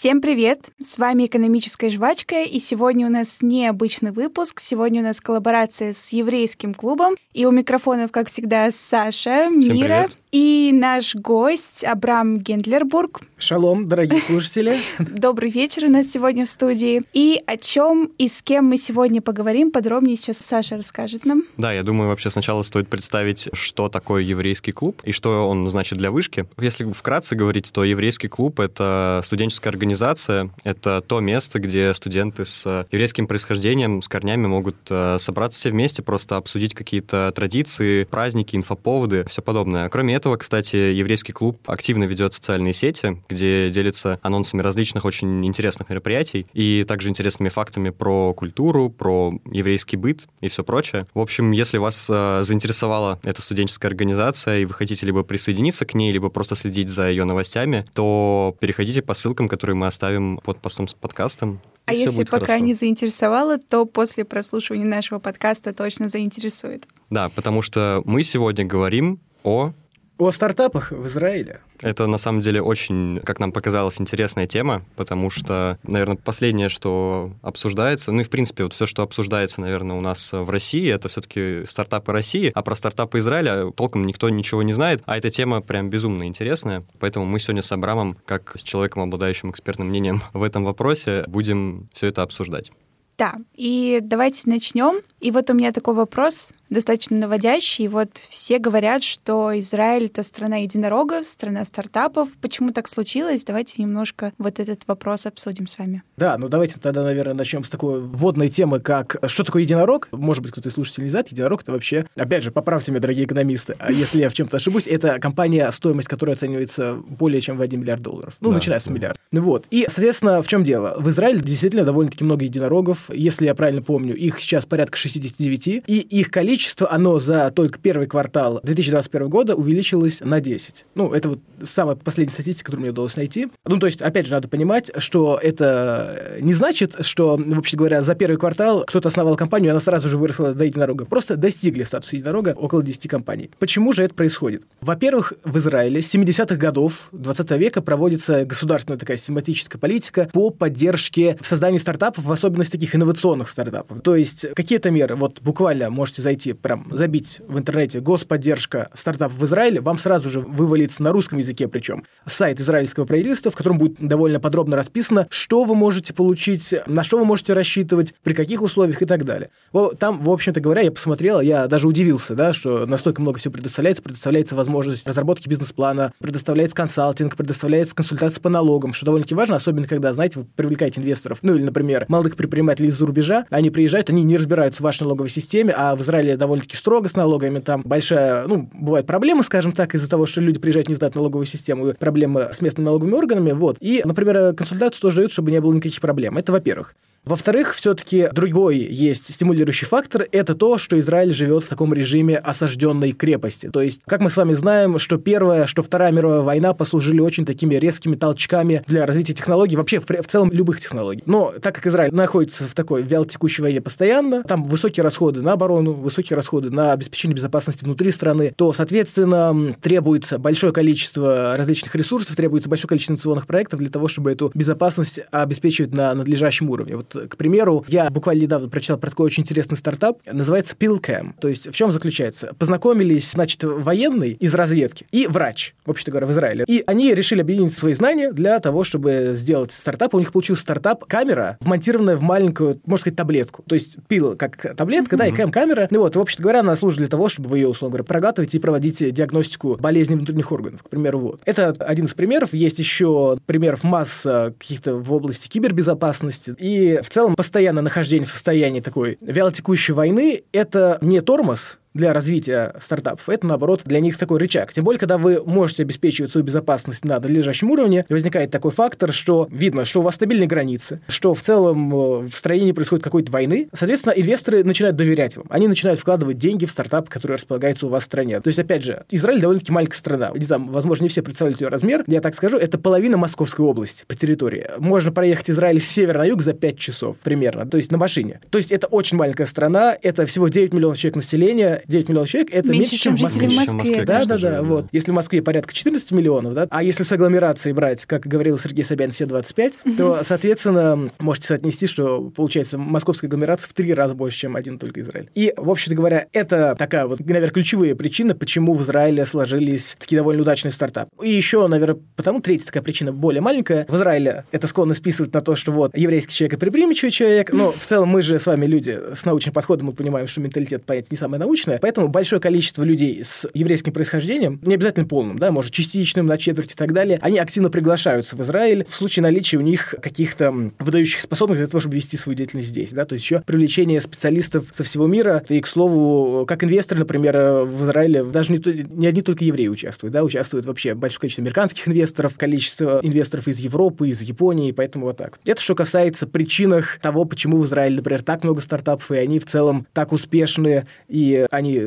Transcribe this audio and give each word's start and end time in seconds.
Всем 0.00 0.22
привет! 0.22 0.70
С 0.80 0.96
вами 0.96 1.26
«Экономическая 1.26 1.90
жвачка», 1.90 2.40
и 2.40 2.58
сегодня 2.58 3.06
у 3.06 3.10
нас 3.10 3.42
необычный 3.42 4.12
выпуск. 4.12 4.58
Сегодня 4.58 5.02
у 5.02 5.04
нас 5.04 5.20
коллаборация 5.20 5.92
с 5.92 6.10
еврейским 6.10 6.72
клубом, 6.72 7.16
и 7.34 7.44
у 7.44 7.50
микрофонов, 7.50 8.10
как 8.10 8.28
всегда, 8.28 8.70
Саша, 8.70 9.50
Всем 9.50 9.60
Мира 9.60 10.06
привет. 10.06 10.16
И 10.32 10.70
наш 10.72 11.14
гость 11.14 11.84
Абрам 11.84 12.38
Гендлербург. 12.38 13.20
Шалом, 13.38 13.88
дорогие 13.88 14.20
слушатели. 14.20 14.76
Добрый 14.98 15.50
вечер 15.50 15.86
у 15.86 15.88
нас 15.88 16.06
сегодня 16.08 16.46
в 16.46 16.50
студии. 16.50 17.02
И 17.12 17.42
о 17.46 17.56
чем 17.56 18.10
и 18.18 18.28
с 18.28 18.42
кем 18.42 18.66
мы 18.66 18.76
сегодня 18.76 19.20
поговорим, 19.20 19.72
подробнее 19.72 20.16
сейчас 20.16 20.38
Саша 20.38 20.76
расскажет 20.76 21.24
нам. 21.24 21.42
Да, 21.56 21.72
я 21.72 21.82
думаю, 21.82 22.08
вообще 22.08 22.30
сначала 22.30 22.62
стоит 22.62 22.88
представить, 22.88 23.48
что 23.52 23.88
такое 23.88 24.22
еврейский 24.22 24.72
клуб 24.72 25.00
и 25.04 25.12
что 25.12 25.48
он 25.48 25.68
значит 25.68 25.98
для 25.98 26.10
вышки. 26.10 26.46
Если 26.58 26.84
вкратце 26.84 27.34
говорить, 27.34 27.72
то 27.72 27.82
еврейский 27.82 28.28
клуб— 28.28 28.60
это 28.60 29.22
студенческая 29.24 29.70
организация, 29.70 30.50
это 30.64 31.00
то 31.00 31.20
место, 31.20 31.58
где 31.58 31.92
студенты 31.94 32.44
с 32.44 32.86
еврейским 32.92 33.26
происхождением, 33.26 34.02
с 34.02 34.08
корнями 34.08 34.46
могут 34.46 34.76
э, 34.90 35.16
собраться 35.18 35.58
все 35.60 35.70
вместе, 35.70 36.02
просто 36.02 36.36
обсудить 36.36 36.74
какие-то 36.74 37.32
традиции, 37.34 38.04
праздники, 38.04 38.54
инфоповоды, 38.54 39.24
все 39.28 39.42
подобное. 39.42 39.88
Кроме 39.88 40.19
этого, 40.20 40.36
кстати, 40.36 40.76
еврейский 40.76 41.32
клуб 41.32 41.58
активно 41.66 42.04
ведет 42.04 42.34
социальные 42.34 42.74
сети, 42.74 43.22
где 43.30 43.70
делится 43.70 44.18
анонсами 44.20 44.60
различных 44.60 45.06
очень 45.06 45.46
интересных 45.46 45.88
мероприятий 45.88 46.46
и 46.52 46.84
также 46.86 47.08
интересными 47.08 47.48
фактами 47.48 47.88
про 47.88 48.34
культуру, 48.34 48.90
про 48.90 49.32
еврейский 49.50 49.96
быт 49.96 50.28
и 50.42 50.48
все 50.48 50.62
прочее. 50.62 51.06
В 51.14 51.20
общем, 51.20 51.52
если 51.52 51.78
вас 51.78 52.06
э, 52.10 52.42
заинтересовала 52.42 53.18
эта 53.22 53.40
студенческая 53.40 53.88
организация, 53.88 54.58
и 54.58 54.66
вы 54.66 54.74
хотите 54.74 55.06
либо 55.06 55.22
присоединиться 55.22 55.86
к 55.86 55.94
ней, 55.94 56.12
либо 56.12 56.28
просто 56.28 56.54
следить 56.54 56.90
за 56.90 57.08
ее 57.08 57.24
новостями, 57.24 57.86
то 57.94 58.54
переходите 58.60 59.00
по 59.00 59.14
ссылкам, 59.14 59.48
которые 59.48 59.76
мы 59.76 59.86
оставим 59.86 60.36
под 60.44 60.58
постом 60.60 60.86
с 60.86 60.92
подкастом. 60.92 61.62
А 61.86 61.94
если 61.94 62.24
пока 62.24 62.46
хорошо. 62.46 62.64
не 62.64 62.74
заинтересовало, 62.74 63.58
то 63.58 63.86
после 63.86 64.26
прослушивания 64.26 64.84
нашего 64.84 65.18
подкаста 65.18 65.72
точно 65.72 66.10
заинтересует. 66.10 66.86
Да, 67.08 67.30
потому 67.30 67.62
что 67.62 68.02
мы 68.04 68.22
сегодня 68.22 68.66
говорим 68.66 69.18
о 69.42 69.72
О 70.20 70.30
стартапах 70.32 70.92
в 70.92 71.06
Израиле. 71.06 71.60
Это 71.80 72.06
на 72.06 72.18
самом 72.18 72.42
деле 72.42 72.60
очень, 72.60 73.20
как 73.24 73.40
нам 73.40 73.52
показалось, 73.52 73.98
интересная 74.02 74.46
тема, 74.46 74.82
потому 74.94 75.30
что, 75.30 75.78
наверное, 75.82 76.16
последнее, 76.16 76.68
что 76.68 77.32
обсуждается, 77.40 78.12
ну 78.12 78.20
и 78.20 78.24
в 78.24 78.28
принципе 78.28 78.64
вот 78.64 78.74
все, 78.74 78.84
что 78.84 79.02
обсуждается, 79.02 79.62
наверное, 79.62 79.96
у 79.96 80.02
нас 80.02 80.30
в 80.34 80.50
России, 80.50 80.92
это 80.92 81.08
все-таки 81.08 81.64
стартапы 81.64 82.12
России, 82.12 82.52
а 82.54 82.60
про 82.60 82.74
стартапы 82.74 83.20
Израиля 83.20 83.70
толком 83.70 84.06
никто 84.06 84.28
ничего 84.28 84.62
не 84.62 84.74
знает, 84.74 85.02
а 85.06 85.16
эта 85.16 85.30
тема 85.30 85.62
прям 85.62 85.88
безумно 85.88 86.24
интересная, 86.24 86.84
поэтому 86.98 87.24
мы 87.24 87.40
сегодня 87.40 87.62
с 87.62 87.72
Абрамом, 87.72 88.18
как 88.26 88.58
с 88.58 88.62
человеком, 88.62 89.04
обладающим 89.04 89.52
экспертным 89.52 89.88
мнением 89.88 90.20
в 90.34 90.42
этом 90.42 90.66
вопросе, 90.66 91.24
будем 91.28 91.88
все 91.94 92.08
это 92.08 92.20
обсуждать. 92.20 92.70
Да, 93.16 93.36
и 93.54 94.00
давайте 94.02 94.42
начнем. 94.50 95.02
И 95.20 95.30
вот 95.30 95.48
у 95.50 95.54
меня 95.54 95.72
такой 95.72 95.94
вопрос, 95.94 96.54
достаточно 96.70 97.16
наводящий. 97.16 97.88
Вот 97.88 98.10
все 98.28 98.58
говорят, 98.58 99.02
что 99.02 99.58
Израиль— 99.58 100.06
это 100.06 100.22
страна 100.22 100.58
единорогов, 100.58 101.26
страна 101.26 101.64
стартапов. 101.64 102.28
Почему 102.40 102.70
так 102.70 102.88
случилось? 102.88 103.44
Давайте 103.44 103.82
немножко 103.82 104.32
вот 104.38 104.60
этот 104.60 104.82
вопрос 104.86 105.26
обсудим 105.26 105.66
с 105.66 105.78
вами. 105.78 106.02
Да, 106.16 106.38
ну 106.38 106.48
давайте 106.48 106.78
тогда, 106.78 107.02
наверное, 107.02 107.34
начнем 107.34 107.64
с 107.64 107.68
такой 107.68 108.00
вводной 108.00 108.48
темы, 108.48 108.80
как 108.80 109.16
что 109.26 109.44
такое 109.44 109.62
единорог. 109.62 110.08
Может 110.12 110.42
быть, 110.42 110.52
кто-то 110.52 110.68
из 110.68 110.74
слушателей 110.74 111.04
не 111.04 111.10
знает, 111.10 111.28
единорог 111.28 111.62
это 111.62 111.72
вообще, 111.72 112.06
опять 112.16 112.42
же, 112.42 112.50
поправьте 112.50 112.92
меня, 112.92 113.00
дорогие 113.00 113.24
экономисты, 113.24 113.76
а 113.78 113.92
если 113.92 114.20
я 114.20 114.28
в 114.28 114.34
чем-то 114.34 114.56
ошибусь, 114.56 114.86
это 114.86 115.18
компания, 115.18 115.70
стоимость 115.72 116.08
которой 116.08 116.32
оценивается 116.34 116.94
более 116.94 117.40
чем 117.40 117.56
в 117.56 117.62
1 117.62 117.80
миллиард 117.80 118.02
долларов. 118.02 118.34
Ну, 118.40 118.50
Да, 118.50 118.56
начиная 118.56 118.78
с 118.78 118.84
да. 118.84 118.92
миллиарда. 118.92 119.18
Ну 119.32 119.42
вот. 119.42 119.66
И, 119.70 119.86
соответственно, 119.88 120.42
в 120.42 120.48
чем 120.48 120.64
дело? 120.64 120.94
В 120.98 121.08
Израиле 121.10 121.40
действительно 121.40 121.84
довольно-таки 121.84 122.24
много 122.24 122.44
единорогов. 122.44 123.10
Если 123.12 123.46
я 123.46 123.54
правильно 123.54 123.82
помню, 123.82 124.14
их 124.14 124.40
сейчас 124.40 124.66
порядка 124.66 124.96
69, 124.96 125.66
и 125.86 125.98
их 125.98 126.30
количество, 126.30 126.59
оно 126.88 127.18
за 127.18 127.50
только 127.50 127.78
первый 127.78 128.06
квартал 128.06 128.60
2021 128.62 129.28
года 129.28 129.54
увеличилось 129.54 130.20
на 130.20 130.40
10. 130.40 130.86
Ну, 130.94 131.12
это 131.12 131.30
вот 131.30 131.40
самая 131.68 131.96
последняя 131.96 132.32
статистика, 132.32 132.66
которую 132.66 132.82
мне 132.82 132.90
удалось 132.90 133.16
найти. 133.16 133.48
Ну, 133.64 133.78
то 133.78 133.86
есть, 133.86 134.00
опять 134.02 134.26
же, 134.26 134.32
надо 134.32 134.48
понимать, 134.48 134.90
что 134.98 135.38
это 135.42 136.36
не 136.40 136.52
значит, 136.52 136.96
что, 137.00 137.36
вообще 137.36 137.76
говоря, 137.76 138.02
за 138.02 138.14
первый 138.14 138.36
квартал 138.36 138.84
кто-то 138.86 139.08
основал 139.08 139.36
компанию, 139.36 139.68
и 139.68 139.70
она 139.70 139.80
сразу 139.80 140.08
же 140.08 140.16
выросла 140.16 140.54
до 140.54 140.64
единорога. 140.64 141.04
Просто 141.04 141.36
достигли 141.36 141.84
статуса 141.84 142.16
единорога 142.16 142.54
около 142.56 142.82
10 142.82 143.08
компаний. 143.08 143.50
Почему 143.58 143.92
же 143.92 144.02
это 144.02 144.14
происходит? 144.14 144.64
Во-первых, 144.80 145.34
в 145.44 145.58
Израиле 145.58 146.02
с 146.02 146.14
70-х 146.14 146.56
годов 146.56 147.08
20 147.12 147.50
века 147.52 147.82
проводится 147.82 148.44
государственная 148.44 148.98
такая 148.98 149.16
систематическая 149.16 149.80
политика 149.80 150.28
по 150.32 150.50
поддержке 150.50 151.36
в 151.40 151.46
создании 151.46 151.78
стартапов, 151.78 152.24
в 152.24 152.32
особенности 152.32 152.72
таких 152.72 152.94
инновационных 152.94 153.48
стартапов. 153.48 154.00
То 154.02 154.16
есть 154.16 154.46
какие-то 154.54 154.90
меры, 154.90 155.16
вот 155.16 155.40
буквально 155.40 155.90
можете 155.90 156.22
зайти, 156.22 156.49
прям 156.54 156.88
забить 156.90 157.40
в 157.46 157.58
интернете 157.58 158.00
господдержка. 158.00 158.90
Стартапов 158.94 159.38
в 159.38 159.44
Израиле, 159.44 159.80
вам 159.80 159.98
сразу 159.98 160.28
же 160.28 160.40
вывалится 160.40 161.02
на 161.02 161.12
русском 161.12 161.38
языке 161.38 161.68
причем 161.68 162.04
сайт 162.26 162.60
израильского 162.60 163.04
правительства, 163.04 163.50
в 163.50 163.56
котором 163.56 163.78
будет 163.78 163.96
довольно 163.98 164.40
подробно 164.40 164.76
расписано, 164.76 165.26
что 165.30 165.64
вы 165.64 165.74
можете 165.74 166.12
получить, 166.12 166.74
на 166.86 167.04
что 167.04 167.18
вы 167.18 167.24
можете 167.24 167.52
рассчитывать, 167.52 168.14
при 168.22 168.34
каких 168.34 168.62
условиях 168.62 169.02
и 169.02 169.06
так 169.06 169.24
далее. 169.24 169.50
Там, 169.98 170.20
в 170.20 170.30
общем-то 170.30 170.60
говоря, 170.60 170.82
я 170.82 170.92
посмотрел, 170.92 171.40
я 171.40 171.66
даже 171.66 171.86
удивился, 171.86 172.34
да, 172.34 172.52
что 172.52 172.86
настолько 172.86 173.22
много 173.22 173.38
всего 173.38 173.52
предоставляется, 173.52 174.02
предоставляется 174.02 174.56
возможность 174.56 175.06
разработки 175.06 175.48
бизнес-плана, 175.48 176.12
предоставляется 176.18 176.76
консалтинг, 176.76 177.36
предоставляется 177.36 177.94
консультация 177.94 178.40
по 178.42 178.48
налогам, 178.48 178.92
что 178.92 179.06
довольно-таки 179.06 179.34
важно, 179.34 179.56
особенно 179.56 179.86
когда, 179.86 180.12
знаете, 180.12 180.40
вы 180.40 180.46
привлекаете 180.56 181.00
инвесторов, 181.00 181.38
ну 181.42 181.54
или, 181.54 181.62
например, 181.62 182.06
молодых 182.08 182.36
предпринимателей 182.36 182.88
из-за 182.88 183.06
рубежа, 183.06 183.46
они 183.50 183.70
приезжают, 183.70 184.10
они 184.10 184.22
не 184.22 184.36
разбираются 184.36 184.82
в 184.82 184.84
вашей 184.84 185.04
налоговой 185.04 185.28
системе, 185.28 185.74
а 185.76 185.96
в 185.96 186.02
Израиле 186.02 186.36
довольно-таки 186.40 186.76
строго 186.76 187.08
с 187.08 187.14
налогами, 187.14 187.60
там 187.60 187.82
большая, 187.84 188.46
ну, 188.48 188.68
бывает 188.72 189.06
проблема, 189.06 189.42
скажем 189.44 189.72
так, 189.72 189.94
из-за 189.94 190.10
того, 190.10 190.26
что 190.26 190.40
люди 190.40 190.58
приезжают, 190.58 190.88
не 190.88 190.94
знают 190.96 191.14
налоговую 191.14 191.46
систему, 191.46 191.92
проблемы 191.92 192.48
с 192.52 192.60
местными 192.60 192.86
налоговыми 192.86 193.14
органами, 193.14 193.52
вот. 193.52 193.76
И, 193.80 194.02
например, 194.04 194.54
консультацию 194.54 195.00
тоже 195.00 195.16
дают, 195.18 195.32
чтобы 195.32 195.52
не 195.52 195.60
было 195.60 195.72
никаких 195.72 196.00
проблем. 196.00 196.36
Это 196.36 196.50
во-первых. 196.50 196.94
Во-вторых, 197.24 197.74
все-таки 197.74 198.28
другой 198.32 198.78
есть 198.78 199.32
стимулирующий 199.32 199.86
фактор– 199.86 200.26
это 200.32 200.54
то, 200.54 200.78
что 200.78 200.98
Израиль 200.98 201.34
живет 201.34 201.64
в 201.64 201.68
таком 201.68 201.92
режиме 201.92 202.38
осажденной 202.38 203.12
крепости. 203.12 203.68
То 203.70 203.82
есть, 203.82 204.00
как 204.06 204.22
мы 204.22 204.30
с 204.30 204.36
вами 204.38 204.54
знаем, 204.54 204.98
что 204.98 205.18
Первая, 205.18 205.66
что 205.66 205.82
Вторая 205.82 206.12
мировая 206.12 206.40
война 206.40 206.72
послужили 206.72 207.20
очень 207.20 207.44
такими 207.44 207.74
резкими 207.74 208.16
толчками 208.16 208.82
для 208.86 209.04
развития 209.04 209.34
технологий, 209.34 209.76
вообще 209.76 210.00
в, 210.00 210.06
в 210.06 210.26
целом 210.26 210.50
любых 210.50 210.80
технологий. 210.80 211.22
Но 211.26 211.52
так 211.60 211.74
как 211.74 211.86
Израиль 211.86 212.12
находится 212.14 212.66
в 212.66 212.74
такой 212.74 213.02
вялотекущей 213.02 213.62
войне 213.62 213.82
постоянно, 213.82 214.42
там 214.42 214.64
высокие 214.64 215.04
расходы 215.04 215.42
на 215.42 215.52
оборону, 215.52 215.92
высокие 215.92 216.36
расходы 216.36 216.70
на 216.70 216.92
обеспечение 216.92 217.36
безопасности 217.36 217.84
внутри 217.84 218.12
страны, 218.12 218.54
то, 218.56 218.72
соответственно, 218.72 219.74
требуется 219.82 220.38
большое 220.38 220.72
количество 220.72 221.54
различных 221.56 221.94
ресурсов, 221.94 222.34
требуется 222.34 222.70
большое 222.70 222.88
количество 222.88 223.12
инновационных 223.12 223.46
проектов 223.46 223.78
для 223.78 223.90
того, 223.90 224.08
чтобы 224.08 224.32
эту 224.32 224.50
безопасность 224.54 225.20
обеспечивать 225.30 225.92
на 225.92 226.14
надлежащем 226.14 226.70
уровне. 226.70 226.96
Вот, 226.96 227.09
к 227.14 227.36
примеру, 227.36 227.84
я 227.88 228.10
буквально 228.10 228.42
недавно 228.42 228.68
прочитал 228.68 228.98
про 228.98 229.10
такой 229.10 229.26
очень 229.26 229.42
интересный 229.42 229.76
стартап, 229.76 230.18
называется 230.30 230.76
Pillcam. 230.78 231.34
То 231.40 231.48
есть 231.48 231.68
в 231.68 231.72
чем 231.72 231.92
заключается? 231.92 232.54
Познакомились, 232.58 233.30
значит, 233.30 233.62
военный 233.64 234.32
из 234.32 234.54
разведки 234.54 235.06
и 235.10 235.26
врач, 235.26 235.74
вообще-то 235.86 236.10
говоря, 236.10 236.26
в 236.26 236.32
Израиле. 236.32 236.64
И 236.66 236.82
они 236.86 237.14
решили 237.14 237.40
объединить 237.40 237.74
свои 237.74 237.94
знания 237.94 238.32
для 238.32 238.58
того, 238.60 238.84
чтобы 238.84 239.32
сделать 239.34 239.72
стартап. 239.72 240.14
У 240.14 240.18
них 240.18 240.32
получился 240.32 240.62
стартап 240.62 241.04
камера, 241.04 241.58
вмонтированная 241.60 242.16
в 242.16 242.22
маленькую, 242.22 242.80
можно 242.86 243.02
сказать, 243.02 243.16
таблетку. 243.16 243.62
То 243.66 243.74
есть 243.74 243.96
пил 244.08 244.36
как 244.36 244.76
таблетка, 244.76 245.16
да, 245.16 245.26
и 245.26 245.32
кэм-камера. 245.32 245.88
Ну 245.90 246.00
вот, 246.00 246.16
вообще-то 246.16 246.42
говоря, 246.42 246.60
она 246.60 246.76
служит 246.76 246.98
для 246.98 247.08
того, 247.08 247.28
чтобы 247.28 247.48
вы 247.48 247.58
ее, 247.58 247.68
условно 247.68 247.92
говоря, 247.92 248.04
проглатывать 248.04 248.54
и 248.54 248.58
проводить 248.58 249.12
диагностику 249.12 249.76
болезней 249.80 250.16
внутренних 250.16 250.52
органов, 250.52 250.82
к 250.82 250.88
примеру, 250.88 251.18
вот. 251.18 251.40
Это 251.44 251.70
один 251.80 252.06
из 252.06 252.14
примеров. 252.14 252.52
Есть 252.52 252.78
еще 252.78 253.38
примеров 253.46 253.84
масса 253.84 254.54
каких-то 254.58 254.96
в 254.96 255.12
области 255.12 255.48
кибербезопасности. 255.48 256.54
И 256.58 256.99
в 257.02 257.10
целом 257.10 257.34
постоянное 257.34 257.82
нахождение 257.82 258.26
в 258.26 258.30
состоянии 258.30 258.80
такой 258.80 259.18
вялотекущей 259.20 259.94
войны– 259.94 260.44
это 260.52 260.98
не 261.00 261.20
тормоз, 261.20 261.78
для 261.94 262.12
развития 262.12 262.74
стартапов, 262.80 263.28
это, 263.28 263.46
наоборот, 263.46 263.82
для 263.84 264.00
них 264.00 264.16
такой 264.16 264.38
рычаг. 264.38 264.72
Тем 264.72 264.84
более, 264.84 264.98
когда 264.98 265.18
вы 265.18 265.42
можете 265.44 265.82
обеспечивать 265.82 266.30
свою 266.30 266.44
безопасность 266.46 267.04
на 267.04 267.20
надлежащем 267.20 267.70
уровне, 267.70 268.06
возникает 268.08 268.50
такой 268.50 268.70
фактор, 268.70 269.12
что 269.12 269.48
видно, 269.50 269.84
что 269.84 270.00
у 270.00 270.02
вас 270.02 270.14
стабильные 270.14 270.46
границы, 270.46 271.00
что 271.08 271.34
в 271.34 271.42
целом 271.42 271.92
э, 271.94 272.28
в 272.28 272.36
строении 272.36 272.66
не 272.66 272.72
происходит 272.72 273.04
какой-то 273.04 273.32
войны. 273.32 273.68
Соответственно, 273.72 274.12
инвесторы 274.12 274.64
начинают 274.64 274.96
доверять 274.96 275.36
вам. 275.36 275.46
Они 275.50 275.68
начинают 275.68 276.00
вкладывать 276.00 276.38
деньги 276.38 276.64
в 276.64 276.70
стартап, 276.70 277.08
который 277.08 277.32
располагается 277.32 277.86
у 277.86 277.88
вас 277.88 278.02
в 278.02 278.06
стране. 278.06 278.40
То 278.40 278.48
есть, 278.48 278.58
опять 278.58 278.84
же, 278.84 279.04
Израиль 279.10 279.40
довольно-таки 279.40 279.72
маленькая 279.72 279.96
страна. 279.96 280.30
Не 280.34 280.44
знаю, 280.44 280.64
возможно, 280.66 281.04
не 281.04 281.08
все 281.08 281.22
представляют 281.22 281.60
ее 281.60 281.68
размер. 281.68 282.04
Я 282.06 282.20
так 282.20 282.34
скажу, 282.34 282.56
это 282.56 282.78
половина 282.78 283.16
Московской 283.16 283.64
области 283.64 284.04
по 284.06 284.14
территории. 284.14 284.70
Можно 284.78 285.12
проехать 285.12 285.50
Израиль 285.50 285.80
с 285.80 285.88
севера 285.88 286.18
на 286.18 286.24
юг 286.24 286.42
за 286.42 286.52
5 286.52 286.78
часов 286.78 287.16
примерно, 287.22 287.66
то 287.66 287.76
есть 287.76 287.90
на 287.90 287.98
машине. 287.98 288.40
То 288.50 288.58
есть 288.58 288.72
это 288.72 288.86
очень 288.86 289.16
маленькая 289.16 289.46
страна, 289.46 289.96
это 290.00 290.26
всего 290.26 290.48
9 290.48 290.74
миллионов 290.74 290.98
человек 290.98 291.16
населения, 291.16 291.79
это 291.80 291.92
9 291.92 292.08
миллионов 292.08 292.28
человек, 292.28 292.52
это 292.52 292.68
меньше, 292.68 292.78
меньше 292.78 292.96
чем, 292.96 293.16
в 293.16 293.20
Москве. 293.20 293.48
В 293.48 293.54
Москве. 293.54 294.04
Да, 294.04 294.24
да, 294.24 294.38
да, 294.38 294.62
вот. 294.62 294.86
Если 294.92 295.10
в 295.10 295.14
Москве 295.14 295.42
порядка 295.42 295.74
14 295.74 296.12
миллионов, 296.12 296.54
да, 296.54 296.66
а 296.70 296.82
если 296.82 297.02
с 297.02 297.12
агломерацией 297.12 297.74
брать, 297.74 298.06
как 298.06 298.26
говорил 298.26 298.58
Сергей 298.58 298.84
Собянин, 298.84 299.12
все 299.12 299.26
25, 299.26 299.72
то, 299.96 300.20
соответственно, 300.24 301.10
можете 301.18 301.48
соотнести, 301.48 301.86
что 301.86 302.30
получается 302.30 302.78
московская 302.78 303.26
агломерация 303.26 303.68
в 303.68 303.74
три 303.74 303.92
раза 303.94 304.14
больше, 304.14 304.38
чем 304.38 304.56
один 304.56 304.78
только 304.78 305.00
Израиль. 305.00 305.28
И, 305.34 305.52
в 305.56 305.70
общем-то 305.70 305.96
говоря, 305.96 306.26
это 306.32 306.74
такая 306.78 307.06
вот, 307.06 307.20
наверное, 307.20 307.50
ключевые 307.50 307.94
причины, 307.94 308.34
почему 308.34 308.74
в 308.74 308.82
Израиле 308.82 309.24
сложились 309.24 309.96
такие 309.98 310.18
довольно 310.18 310.42
удачные 310.42 310.72
стартапы. 310.72 311.10
И 311.26 311.30
еще, 311.30 311.66
наверное, 311.66 312.00
потому 312.16 312.40
третья 312.40 312.66
такая 312.66 312.82
причина 312.82 313.12
более 313.12 313.40
маленькая. 313.40 313.86
В 313.88 313.96
Израиле 313.96 314.44
это 314.52 314.66
склонно 314.66 314.94
списывать 314.94 315.32
на 315.34 315.40
то, 315.40 315.56
что 315.56 315.72
вот 315.72 315.96
еврейский 315.96 316.34
человек 316.34 316.54
это 316.54 316.60
предприимчивый 316.60 317.10
человек, 317.10 317.52
но 317.52 317.72
в 317.72 317.86
целом 317.86 318.08
мы 318.08 318.22
же 318.22 318.38
с 318.38 318.46
вами 318.46 318.66
люди 318.66 318.98
с 319.14 319.24
научным 319.24 319.54
подходом, 319.54 319.86
мы 319.86 319.92
понимаем, 319.92 320.26
что 320.26 320.40
менталитет 320.40 320.84
понятие 320.84 321.08
не 321.12 321.16
самое 321.16 321.40
научное, 321.40 321.69
поэтому 321.80 322.08
большое 322.08 322.40
количество 322.40 322.82
людей 322.82 323.22
с 323.24 323.48
еврейским 323.54 323.92
происхождением, 323.92 324.58
не 324.62 324.74
обязательно 324.74 325.06
полным, 325.06 325.38
да, 325.38 325.50
может, 325.50 325.72
частичным, 325.72 326.26
на 326.26 326.38
четверть 326.38 326.72
и 326.72 326.76
так 326.76 326.92
далее, 326.92 327.18
они 327.22 327.38
активно 327.38 327.70
приглашаются 327.70 328.36
в 328.36 328.42
Израиль 328.42 328.86
в 328.88 328.94
случае 328.94 329.22
наличия 329.22 329.58
у 329.58 329.62
них 329.62 329.94
каких-то 330.00 330.54
выдающих 330.78 331.20
способностей 331.20 331.64
для 331.64 331.70
того, 331.70 331.80
чтобы 331.80 331.96
вести 331.96 332.16
свою 332.16 332.36
деятельность 332.36 332.68
здесь, 332.68 332.90
да, 332.90 333.04
то 333.04 333.14
есть 333.14 333.24
еще 333.24 333.40
привлечение 333.40 334.00
специалистов 334.00 334.66
со 334.72 334.84
всего 334.84 335.06
мира, 335.06 335.42
и, 335.48 335.60
к 335.60 335.66
слову, 335.66 336.46
как 336.46 336.64
инвесторы, 336.64 337.00
например, 337.00 337.64
в 337.64 337.84
Израиле 337.84 338.24
даже 338.24 338.52
не, 338.52 338.58
не 338.90 339.06
одни 339.06 339.22
только 339.22 339.44
евреи 339.44 339.68
участвуют, 339.68 340.12
да, 340.12 340.24
участвуют 340.24 340.66
вообще 340.66 340.94
большое 340.94 341.20
количество 341.20 341.42
американских 341.42 341.88
инвесторов, 341.88 342.36
количество 342.36 343.00
инвесторов 343.02 343.48
из 343.48 343.58
Европы, 343.58 344.08
из 344.08 344.20
Японии, 344.22 344.72
поэтому 344.72 345.06
вот 345.06 345.16
так. 345.16 345.38
Это 345.44 345.60
что 345.60 345.74
касается 345.74 346.26
причинах 346.26 346.98
того, 347.00 347.24
почему 347.24 347.58
в 347.58 347.66
Израиле, 347.66 347.96
например, 347.96 348.22
так 348.22 348.44
много 348.44 348.60
стартапов, 348.60 349.10
и 349.10 349.16
они 349.16 349.38
в 349.38 349.46
целом 349.46 349.86
так 349.92 350.12
успешны, 350.12 350.86
и 351.08 351.46
они 351.60 351.80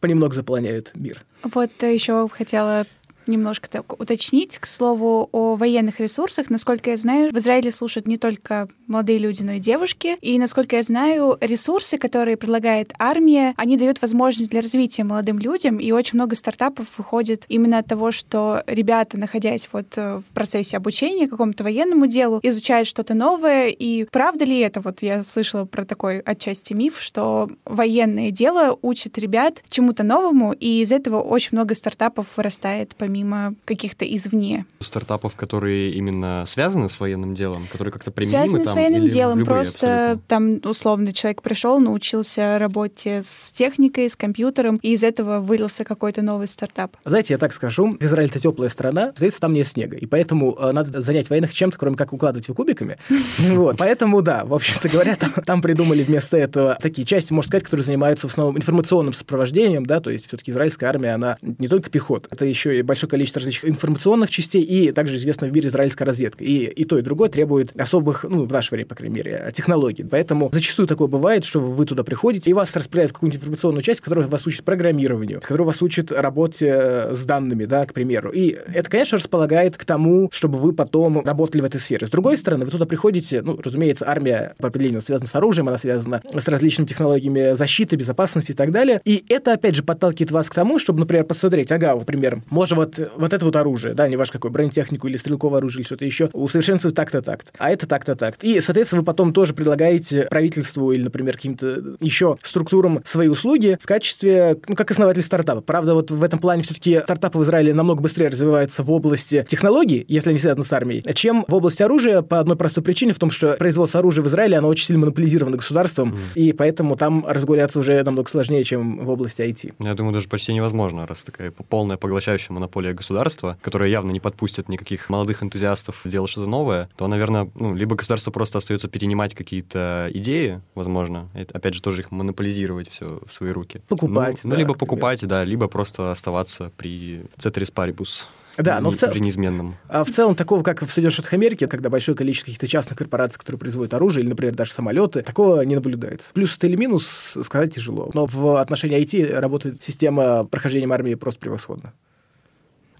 понемногу 0.00 0.34
заполняют 0.34 0.92
мир. 0.94 1.24
Вот 1.42 1.70
еще 1.82 2.28
хотела 2.28 2.86
немножко 3.26 3.68
так 3.70 4.00
уточнить. 4.00 4.58
К 4.58 4.66
слову, 4.66 5.28
о 5.32 5.56
военных 5.56 6.00
ресурсах. 6.00 6.50
Насколько 6.50 6.90
я 6.90 6.96
знаю, 6.96 7.32
в 7.32 7.38
Израиле 7.38 7.70
слушают 7.70 8.06
не 8.06 8.16
только 8.16 8.68
молодые 8.86 9.18
люди, 9.18 9.42
но 9.42 9.52
и 9.52 9.58
девушки. 9.58 10.16
И, 10.20 10.38
насколько 10.38 10.76
я 10.76 10.82
знаю, 10.82 11.38
ресурсы, 11.40 11.98
которые 11.98 12.36
предлагает 12.36 12.92
армия, 12.98 13.54
они 13.56 13.76
дают 13.76 14.00
возможность 14.02 14.50
для 14.50 14.60
развития 14.60 15.04
молодым 15.04 15.38
людям. 15.38 15.78
И 15.78 15.90
очень 15.92 16.18
много 16.18 16.36
стартапов 16.36 16.86
выходит 16.98 17.44
именно 17.48 17.78
от 17.78 17.86
того, 17.86 18.12
что 18.12 18.62
ребята, 18.66 19.18
находясь 19.18 19.68
вот 19.72 19.86
э, 19.96 20.18
в 20.18 20.34
процессе 20.34 20.76
обучения 20.76 21.28
какому-то 21.28 21.64
военному 21.64 22.06
делу, 22.06 22.40
изучают 22.42 22.88
что-то 22.88 23.14
новое. 23.14 23.68
И 23.68 24.04
правда 24.04 24.44
ли 24.44 24.58
это? 24.58 24.80
Вот 24.80 25.02
я 25.02 25.22
слышала 25.22 25.64
про 25.64 25.84
такой 25.84 26.20
отчасти 26.20 26.72
миф, 26.72 27.00
что 27.00 27.48
военное 27.64 28.30
дело 28.30 28.78
учит 28.82 29.18
ребят 29.18 29.62
чему-то 29.68 30.02
новому, 30.02 30.52
и 30.52 30.80
из 30.80 30.92
этого 30.92 31.20
очень 31.20 31.50
много 31.52 31.74
стартапов 31.74 32.26
вырастает 32.36 32.94
по 32.96 33.04
помимо 33.12 33.54
каких-то 33.66 34.06
извне. 34.06 34.64
Стартапов, 34.80 35.36
которые 35.36 35.92
именно 35.92 36.44
связаны 36.46 36.88
с 36.88 36.98
военным 36.98 37.34
делом, 37.34 37.68
которые 37.70 37.92
как-то 37.92 38.10
применимы 38.10 38.46
Связаны 38.48 38.64
там, 38.64 38.72
с 38.72 38.76
военным 38.76 39.02
или 39.02 39.10
делом, 39.10 39.44
просто 39.44 40.12
абсолютно? 40.12 40.22
там 40.28 40.70
условно 40.70 41.12
человек 41.12 41.42
пришел, 41.42 41.78
научился 41.78 42.58
работе 42.58 43.20
с 43.22 43.52
техникой, 43.52 44.08
с 44.08 44.16
компьютером, 44.16 44.76
и 44.76 44.92
из 44.92 45.04
этого 45.04 45.40
вылился 45.40 45.84
какой-то 45.84 46.22
новый 46.22 46.48
стартап. 46.48 46.96
Знаете, 47.04 47.34
я 47.34 47.38
так 47.38 47.52
скажу, 47.52 47.98
Израиль 48.00 48.30
это 48.30 48.38
теплая 48.38 48.70
страна, 48.70 49.06
соответственно, 49.08 49.48
там 49.48 49.52
нет 49.52 49.66
снега, 49.66 49.96
и 49.98 50.06
поэтому 50.06 50.56
э, 50.58 50.72
надо 50.72 51.02
занять 51.02 51.28
военных 51.28 51.52
чем-то, 51.52 51.76
кроме 51.76 51.96
как 51.96 52.14
укладывать 52.14 52.48
его 52.48 52.54
кубиками. 52.54 52.96
Вот, 53.52 53.76
поэтому 53.76 54.22
да, 54.22 54.44
в 54.44 54.54
общем-то 54.54 54.88
говоря, 54.88 55.16
там, 55.16 55.32
там 55.44 55.60
придумали 55.60 56.02
вместо 56.02 56.38
этого 56.38 56.78
такие 56.80 57.04
части, 57.04 57.32
можно 57.32 57.48
сказать, 57.48 57.64
которые 57.64 57.84
занимаются 57.84 58.26
в 58.26 58.30
основном 58.30 58.56
информационным 58.56 59.12
сопровождением, 59.12 59.84
да, 59.84 60.00
то 60.00 60.10
есть 60.10 60.26
все-таки 60.28 60.50
израильская 60.52 60.86
армия, 60.86 61.14
она 61.14 61.36
не 61.42 61.68
только 61.68 61.90
пехота, 61.90 62.28
это 62.30 62.46
еще 62.46 62.78
и 62.78 62.82
большой 62.82 63.01
большое 63.02 63.10
количество 63.10 63.40
различных 63.40 63.70
информационных 63.70 64.30
частей 64.30 64.62
и 64.62 64.92
также 64.92 65.16
известна 65.16 65.48
в 65.48 65.52
мире 65.52 65.68
израильская 65.68 66.04
разведка. 66.04 66.44
И, 66.44 66.66
и 66.66 66.84
то, 66.84 66.98
и 66.98 67.02
другое 67.02 67.28
требует 67.28 67.78
особых, 67.78 68.24
ну, 68.24 68.44
в 68.44 68.52
наше 68.52 68.70
время, 68.70 68.86
по 68.86 68.94
крайней 68.94 69.16
мере, 69.16 69.52
технологий. 69.54 70.04
Поэтому 70.04 70.50
зачастую 70.52 70.86
такое 70.86 71.08
бывает, 71.08 71.44
что 71.44 71.60
вы 71.60 71.84
туда 71.84 72.04
приходите, 72.04 72.50
и 72.50 72.54
вас 72.54 72.74
распределяют 72.76 73.12
какую-нибудь 73.12 73.40
информационную 73.40 73.82
часть, 73.82 74.00
которая 74.00 74.26
вас 74.26 74.46
учит 74.46 74.64
программированию, 74.64 75.40
которая 75.40 75.66
вас 75.66 75.82
учит 75.82 76.12
работе 76.12 76.66
э, 76.72 77.14
с 77.14 77.24
данными, 77.24 77.64
да, 77.64 77.84
к 77.86 77.92
примеру. 77.92 78.30
И 78.30 78.56
это, 78.72 78.88
конечно, 78.90 79.18
располагает 79.18 79.76
к 79.76 79.84
тому, 79.84 80.28
чтобы 80.32 80.58
вы 80.58 80.72
потом 80.72 81.24
работали 81.24 81.62
в 81.62 81.64
этой 81.64 81.80
сфере. 81.80 82.06
С 82.06 82.10
другой 82.10 82.36
стороны, 82.36 82.64
вы 82.64 82.70
туда 82.70 82.86
приходите, 82.86 83.42
ну, 83.42 83.58
разумеется, 83.62 84.08
армия 84.08 84.54
по 84.58 84.68
определению 84.68 85.00
связана 85.00 85.28
с 85.28 85.34
оружием, 85.34 85.68
она 85.68 85.78
связана 85.78 86.22
с 86.32 86.48
различными 86.48 86.86
технологиями 86.86 87.54
защиты, 87.54 87.96
безопасности 87.96 88.52
и 88.52 88.54
так 88.54 88.70
далее. 88.70 89.00
И 89.04 89.24
это, 89.28 89.52
опять 89.52 89.74
же, 89.74 89.82
подталкивает 89.82 90.30
вас 90.30 90.48
к 90.48 90.54
тому, 90.54 90.78
чтобы, 90.78 91.00
например, 91.00 91.24
посмотреть, 91.24 91.72
ага, 91.72 91.94
например, 92.12 92.42
можно 92.50 92.76
вот, 92.76 92.91
вот 93.16 93.32
вот 93.32 93.36
это 93.36 93.44
вот 93.46 93.56
оружие, 93.56 93.94
да, 93.94 94.08
не 94.08 94.16
ваш 94.16 94.30
какой, 94.30 94.50
бронетехнику 94.50 95.08
или 95.08 95.16
стрелковое 95.16 95.58
оружие 95.58 95.80
или 95.80 95.86
что-то 95.86 96.04
еще, 96.04 96.28
усовершенствовать 96.32 96.94
так-то 96.94 97.22
так 97.22 97.44
а 97.58 97.70
это 97.70 97.86
так-то 97.86 98.14
так 98.14 98.36
И, 98.42 98.60
соответственно, 98.60 99.00
вы 99.00 99.06
потом 99.06 99.32
тоже 99.32 99.54
предлагаете 99.54 100.26
правительству 100.30 100.92
или, 100.92 101.02
например, 101.02 101.36
каким-то 101.36 101.96
еще 102.00 102.36
структурам 102.42 103.00
свои 103.04 103.28
услуги 103.28 103.78
в 103.80 103.86
качестве, 103.86 104.58
ну, 104.68 104.76
как 104.76 104.90
основатель 104.90 105.22
стартапа. 105.22 105.60
Правда, 105.60 105.94
вот 105.94 106.10
в 106.10 106.22
этом 106.22 106.38
плане 106.38 106.62
все-таки 106.62 107.00
стартапы 107.00 107.38
в 107.38 107.42
Израиле 107.42 107.72
намного 107.72 108.02
быстрее 108.02 108.28
развиваются 108.28 108.82
в 108.82 108.90
области 108.90 109.46
технологий, 109.48 110.04
если 110.08 110.30
они 110.30 110.38
связаны 110.38 110.64
с 110.64 110.72
армией, 110.72 111.02
чем 111.14 111.44
в 111.48 111.54
области 111.54 111.82
оружия 111.82 112.22
по 112.22 112.38
одной 112.38 112.56
простой 112.56 112.84
причине, 112.84 113.12
в 113.12 113.18
том, 113.18 113.30
что 113.30 113.54
производство 113.54 114.00
оружия 114.00 114.22
в 114.22 114.28
Израиле, 114.28 114.58
оно 114.58 114.68
очень 114.68 114.86
сильно 114.86 115.00
монополизировано 115.00 115.56
государством, 115.56 116.14
mm. 116.14 116.18
и 116.34 116.52
поэтому 116.52 116.96
там 116.96 117.24
разгуляться 117.26 117.78
уже 117.78 118.02
намного 118.02 118.28
сложнее, 118.28 118.64
чем 118.64 119.04
в 119.04 119.08
области 119.08 119.42
IT. 119.42 119.74
Я 119.78 119.94
думаю, 119.94 120.12
даже 120.12 120.28
почти 120.28 120.52
невозможно, 120.52 121.06
раз 121.06 121.22
такая 121.22 121.50
полная 121.50 121.96
поглощающая 121.96 122.52
монополия 122.52 122.81
государства 122.90 123.12
государство, 123.12 123.58
которое 123.62 123.90
явно 123.90 124.10
не 124.10 124.20
подпустит 124.20 124.68
никаких 124.68 125.08
молодых 125.08 125.42
энтузиастов 125.42 126.00
делать 126.04 126.30
что-то 126.30 126.48
новое, 126.48 126.88
то, 126.96 127.06
наверное, 127.06 127.50
ну, 127.54 127.74
либо 127.74 127.94
государство 127.96 128.30
просто 128.30 128.58
остается 128.58 128.88
перенимать 128.88 129.34
какие-то 129.34 130.08
идеи, 130.14 130.60
возможно, 130.74 131.28
это, 131.34 131.56
опять 131.56 131.74
же, 131.74 131.82
тоже 131.82 132.02
их 132.02 132.10
монополизировать 132.10 132.88
все 132.88 133.20
в 133.26 133.32
свои 133.32 133.50
руки. 133.50 133.80
Покупать, 133.88 134.40
ну, 134.44 134.50
да, 134.50 134.56
ну, 134.56 134.60
либо 134.60 134.74
покупать, 134.74 135.26
да, 135.26 135.44
либо 135.44 135.68
просто 135.68 136.10
оставаться 136.10 136.72
при 136.76 137.26
Ceteris 137.36 137.72
Paribus. 137.72 138.26
Да, 138.58 138.80
но 138.80 138.90
в, 138.90 138.96
цел... 138.96 139.12
неизменном. 139.14 139.76
А 139.88 140.04
в 140.04 140.10
целом 140.10 140.34
такого, 140.34 140.62
как 140.62 140.82
в 140.82 140.90
Соединенных 140.90 141.14
Штатах 141.14 141.32
Америки, 141.32 141.66
когда 141.66 141.88
большое 141.88 142.16
количество 142.16 142.46
каких-то 142.46 142.66
частных 142.66 142.98
корпораций, 142.98 143.38
которые 143.38 143.58
производят 143.58 143.94
оружие, 143.94 144.22
или, 144.22 144.28
например, 144.28 144.54
даже 144.54 144.72
самолеты, 144.72 145.22
такого 145.22 145.62
не 145.62 145.74
наблюдается. 145.74 146.32
Плюс 146.34 146.56
это 146.56 146.66
или 146.66 146.76
минус, 146.76 147.38
сказать 147.42 147.74
тяжело. 147.74 148.10
Но 148.12 148.26
в 148.26 148.60
отношении 148.60 149.00
IT 149.00 149.38
работает 149.38 149.82
система 149.82 150.44
прохождения 150.44 150.92
армии 150.92 151.14
просто 151.14 151.40
превосходно. 151.40 151.94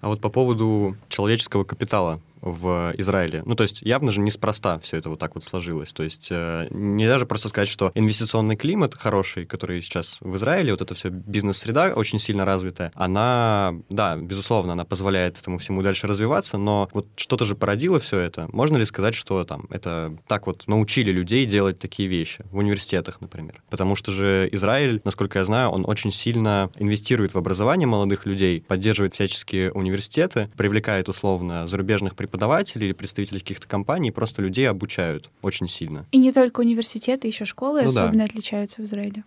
А 0.03 0.09
вот 0.09 0.19
по 0.19 0.27
поводу 0.27 0.97
человеческого 1.07 1.63
капитала, 1.63 2.19
в 2.43 2.93
Израиле. 2.97 3.41
Ну, 3.45 3.55
то 3.55 3.63
есть 3.63 3.81
явно 3.81 4.11
же 4.11 4.19
неспроста 4.19 4.77
все 4.79 4.97
это 4.97 5.09
вот 5.09 5.19
так 5.19 5.35
вот 5.35 5.43
сложилось. 5.43 5.93
То 5.93 6.03
есть 6.03 6.27
э, 6.29 6.67
нельзя 6.71 7.17
же 7.17 7.25
просто 7.25 7.49
сказать, 7.49 7.69
что 7.69 7.91
инвестиционный 7.95 8.55
климат 8.55 8.95
хороший, 8.95 9.45
который 9.45 9.81
сейчас 9.81 10.17
в 10.19 10.35
Израиле, 10.35 10.71
вот 10.71 10.81
это 10.81 10.93
все 10.93 11.09
бизнес-среда 11.09 11.93
очень 11.95 12.19
сильно 12.19 12.43
развитая, 12.45 12.91
она, 12.95 13.73
да, 13.89 14.17
безусловно, 14.17 14.73
она 14.73 14.83
позволяет 14.83 15.39
этому 15.39 15.57
всему 15.57 15.81
дальше 15.81 16.05
развиваться, 16.05 16.57
но 16.57 16.89
вот 16.93 17.07
что-то 17.15 17.45
же 17.45 17.55
породило 17.55 17.99
все 17.99 18.19
это. 18.19 18.47
Можно 18.51 18.77
ли 18.77 18.85
сказать, 18.85 19.15
что 19.15 19.43
там 19.45 19.67
это 19.69 20.15
так 20.27 20.47
вот 20.47 20.67
научили 20.67 21.11
людей 21.11 21.45
делать 21.45 21.79
такие 21.79 22.09
вещи 22.09 22.43
в 22.51 22.57
университетах, 22.57 23.21
например? 23.21 23.63
Потому 23.69 23.95
что 23.95 24.11
же 24.11 24.49
Израиль, 24.51 25.01
насколько 25.05 25.39
я 25.39 25.45
знаю, 25.45 25.69
он 25.69 25.85
очень 25.87 26.11
сильно 26.11 26.69
инвестирует 26.75 27.33
в 27.33 27.37
образование 27.37 27.87
молодых 27.87 28.25
людей, 28.25 28.61
поддерживает 28.61 29.13
всяческие 29.13 29.71
университеты, 29.71 30.49
привлекает 30.57 31.07
условно 31.07 31.67
зарубежных 31.67 32.15
преподавателей, 32.15 32.32
преподавателей 32.33 32.87
или 32.87 32.93
представителей 32.93 33.39
каких-то 33.39 33.67
компаний 33.67 34.09
просто 34.09 34.41
людей 34.41 34.67
обучают 34.67 35.29
очень 35.43 35.67
сильно. 35.67 36.05
И 36.11 36.17
не 36.17 36.31
только 36.31 36.61
университеты, 36.61 37.27
еще 37.27 37.45
школы 37.45 37.81
ну, 37.83 37.89
особенно 37.89 38.17
да. 38.17 38.23
отличаются 38.23 38.81
в 38.81 38.85
Израиле. 38.85 39.23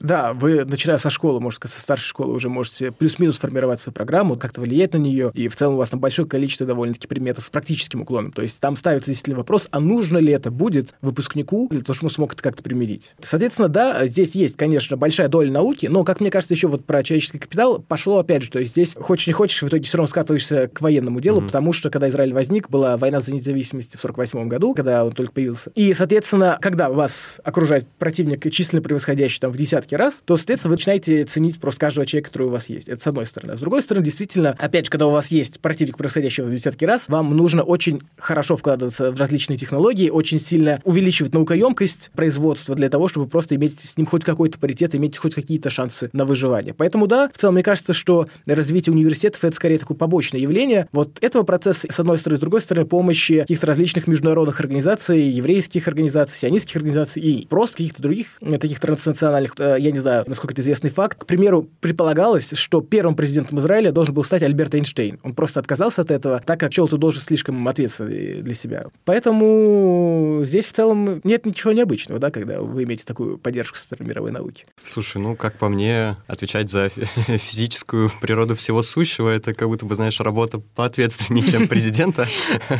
Да, 0.00 0.32
вы, 0.32 0.64
начиная 0.64 0.98
со 0.98 1.10
школы, 1.10 1.40
может, 1.40 1.62
со 1.64 1.80
старшей 1.80 2.06
школы, 2.06 2.34
уже 2.34 2.48
можете 2.48 2.90
плюс-минус 2.90 3.38
формировать 3.38 3.80
свою 3.80 3.94
программу, 3.94 4.36
как-то 4.36 4.60
влиять 4.60 4.92
на 4.92 4.98
нее, 4.98 5.30
и 5.34 5.48
в 5.48 5.56
целом 5.56 5.74
у 5.74 5.78
вас 5.78 5.90
там 5.90 6.00
большое 6.00 6.28
количество 6.28 6.66
довольно-таки 6.66 7.06
предметов 7.06 7.44
с 7.44 7.50
практическим 7.50 8.02
уклоном. 8.02 8.32
То 8.32 8.42
есть 8.42 8.60
там 8.60 8.76
ставится 8.76 9.10
действительно 9.10 9.38
вопрос, 9.38 9.68
а 9.70 9.80
нужно 9.80 10.18
ли 10.18 10.32
это 10.32 10.50
будет 10.50 10.94
выпускнику 11.00 11.68
для 11.70 11.80
того, 11.80 11.94
чтобы 11.94 12.08
он 12.08 12.14
смог 12.14 12.32
это 12.34 12.42
как-то 12.42 12.62
примирить. 12.62 13.14
Соответственно, 13.22 13.68
да, 13.68 14.06
здесь 14.06 14.34
есть, 14.34 14.56
конечно, 14.56 14.96
большая 14.96 15.28
доля 15.28 15.50
науки, 15.50 15.86
но, 15.86 16.04
как 16.04 16.20
мне 16.20 16.30
кажется, 16.30 16.54
еще 16.54 16.68
вот 16.68 16.84
про 16.84 17.02
человеческий 17.02 17.38
капитал 17.38 17.80
пошло, 17.80 18.18
опять 18.18 18.42
же, 18.42 18.50
то 18.50 18.58
есть 18.58 18.72
здесь, 18.72 18.96
хочешь 18.98 19.26
не 19.26 19.32
хочешь, 19.32 19.62
в 19.62 19.68
итоге 19.68 19.84
все 19.84 19.98
равно 19.98 20.08
скатываешься 20.08 20.68
к 20.68 20.80
военному 20.80 21.20
делу, 21.20 21.40
mm-hmm. 21.40 21.46
потому 21.46 21.72
что, 21.72 21.90
когда 21.90 22.08
Израиль 22.08 22.32
возник, 22.32 22.68
была 22.68 22.96
война 22.96 23.20
за 23.20 23.34
независимость 23.34 23.96
в 23.96 24.00
48 24.00 24.48
году, 24.48 24.74
когда 24.74 25.04
он 25.04 25.12
только 25.12 25.32
появился. 25.32 25.70
И, 25.74 25.92
соответственно, 25.94 26.58
когда 26.60 26.90
вас 26.90 27.40
окружает 27.44 27.86
противник 27.98 28.50
численно 28.50 28.82
превосходящий 28.82 29.40
там 29.40 29.52
в 29.52 29.56
десятки 29.56 29.83
десятки 29.84 29.94
раз, 29.94 30.22
то, 30.24 30.36
соответственно, 30.36 30.70
вы 30.70 30.76
начинаете 30.76 31.24
ценить 31.24 31.60
просто 31.60 31.80
каждого 31.80 32.06
человека, 32.06 32.30
который 32.30 32.48
у 32.48 32.50
вас 32.50 32.68
есть. 32.68 32.88
Это 32.88 33.02
с 33.02 33.06
одной 33.06 33.26
стороны. 33.26 33.56
С 33.56 33.60
другой 33.60 33.82
стороны, 33.82 34.04
действительно, 34.04 34.54
опять 34.58 34.86
же, 34.86 34.90
когда 34.90 35.06
у 35.06 35.10
вас 35.10 35.28
есть 35.28 35.60
противник 35.60 35.96
происходящего 35.96 36.50
десятки 36.50 36.84
раз, 36.84 37.08
вам 37.08 37.36
нужно 37.36 37.62
очень 37.62 38.00
хорошо 38.16 38.56
вкладываться 38.56 39.12
в 39.12 39.18
различные 39.18 39.56
технологии, 39.56 40.08
очень 40.08 40.40
сильно 40.40 40.80
увеличивать 40.84 41.34
наукоемкость 41.34 42.10
производства 42.14 42.74
для 42.74 42.88
того, 42.88 43.08
чтобы 43.08 43.26
просто 43.26 43.54
иметь 43.56 43.80
с 43.80 43.96
ним 43.96 44.06
хоть 44.06 44.24
какой-то 44.24 44.58
паритет, 44.58 44.94
иметь 44.94 45.18
хоть 45.18 45.34
какие-то 45.34 45.70
шансы 45.70 46.10
на 46.12 46.24
выживание. 46.24 46.74
Поэтому, 46.74 47.06
да, 47.06 47.30
в 47.32 47.38
целом, 47.38 47.54
мне 47.54 47.62
кажется, 47.62 47.92
что 47.92 48.28
развитие 48.46 48.92
университетов— 48.92 49.44
это 49.44 49.54
скорее 49.54 49.78
такое 49.78 49.96
побочное 49.96 50.40
явление. 50.40 50.88
Вот 50.92 51.18
этого 51.20 51.42
процесса, 51.42 51.86
с 51.90 52.00
одной 52.00 52.18
стороны, 52.18 52.38
с 52.38 52.40
другой 52.40 52.60
стороны, 52.60 52.86
помощи 52.86 53.40
каких-то 53.40 53.66
различных 53.66 54.06
международных 54.06 54.60
организаций, 54.60 55.22
еврейских 55.22 55.88
организаций, 55.88 56.38
сионистских 56.38 56.76
организаций 56.76 57.22
и 57.22 57.46
просто 57.46 57.78
каких-то 57.78 58.02
других 58.02 58.26
э, 58.40 58.58
таких 58.58 58.80
транснациональных, 58.80 59.54
я 59.76 59.90
не 59.90 59.98
знаю, 59.98 60.24
насколько 60.26 60.54
это 60.54 60.62
известный 60.62 60.90
факт. 60.90 61.22
К 61.22 61.26
примеру, 61.26 61.68
предполагалось, 61.80 62.52
что 62.54 62.80
первым 62.80 63.14
президентом 63.14 63.58
Израиля 63.58 63.92
должен 63.92 64.14
был 64.14 64.24
стать 64.24 64.42
Альберт 64.42 64.74
Эйнштейн. 64.74 65.18
Он 65.22 65.34
просто 65.34 65.60
отказался 65.60 66.02
от 66.02 66.10
этого, 66.10 66.42
так 66.44 66.60
как 66.60 66.72
счел 66.72 66.86
эту 66.86 66.98
должность 66.98 67.26
слишком 67.26 67.66
ответственной 67.68 68.42
для 68.42 68.54
себя. 68.54 68.86
Поэтому 69.04 70.40
здесь 70.44 70.66
в 70.66 70.72
целом 70.72 71.20
нет 71.24 71.46
ничего 71.46 71.72
необычного, 71.72 72.20
да, 72.20 72.30
когда 72.30 72.60
вы 72.60 72.84
имеете 72.84 73.04
такую 73.04 73.38
поддержку 73.38 73.76
со 73.76 73.84
стороны 73.84 74.08
мировой 74.08 74.30
науки. 74.30 74.66
Слушай, 74.86 75.18
ну, 75.18 75.36
как 75.36 75.58
по 75.58 75.68
мне, 75.68 76.16
отвечать 76.26 76.70
за 76.70 76.88
физическую 77.38 78.10
природу 78.20 78.54
всего 78.54 78.82
сущего, 78.82 79.28
это 79.28 79.54
как 79.54 79.68
будто 79.68 79.86
бы, 79.86 79.94
знаешь, 79.94 80.20
работа 80.20 80.60
поответственнее, 80.74 81.46
чем 81.46 81.68
президента. 81.68 82.26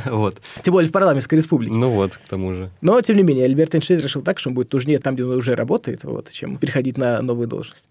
Вот. 0.06 0.40
Тем 0.62 0.72
более 0.72 0.88
в 0.88 0.92
парламентской 0.92 1.36
республике. 1.36 1.74
Ну 1.74 1.90
вот, 1.90 2.16
к 2.16 2.28
тому 2.28 2.54
же. 2.54 2.70
Но, 2.80 3.00
тем 3.00 3.16
не 3.16 3.22
менее, 3.22 3.44
Альберт 3.44 3.74
Эйнштейн 3.74 4.00
решил 4.00 4.22
так, 4.22 4.38
что 4.38 4.50
он 4.50 4.54
будет 4.54 4.72
нужнее 4.72 4.98
там, 4.98 5.14
где 5.14 5.24
он 5.24 5.36
уже 5.36 5.54
работает, 5.54 6.04
вот, 6.04 6.30
чем 6.30 6.56
переходить 6.56 6.83
на 6.92 7.22
новую 7.22 7.48
должность. 7.48 7.86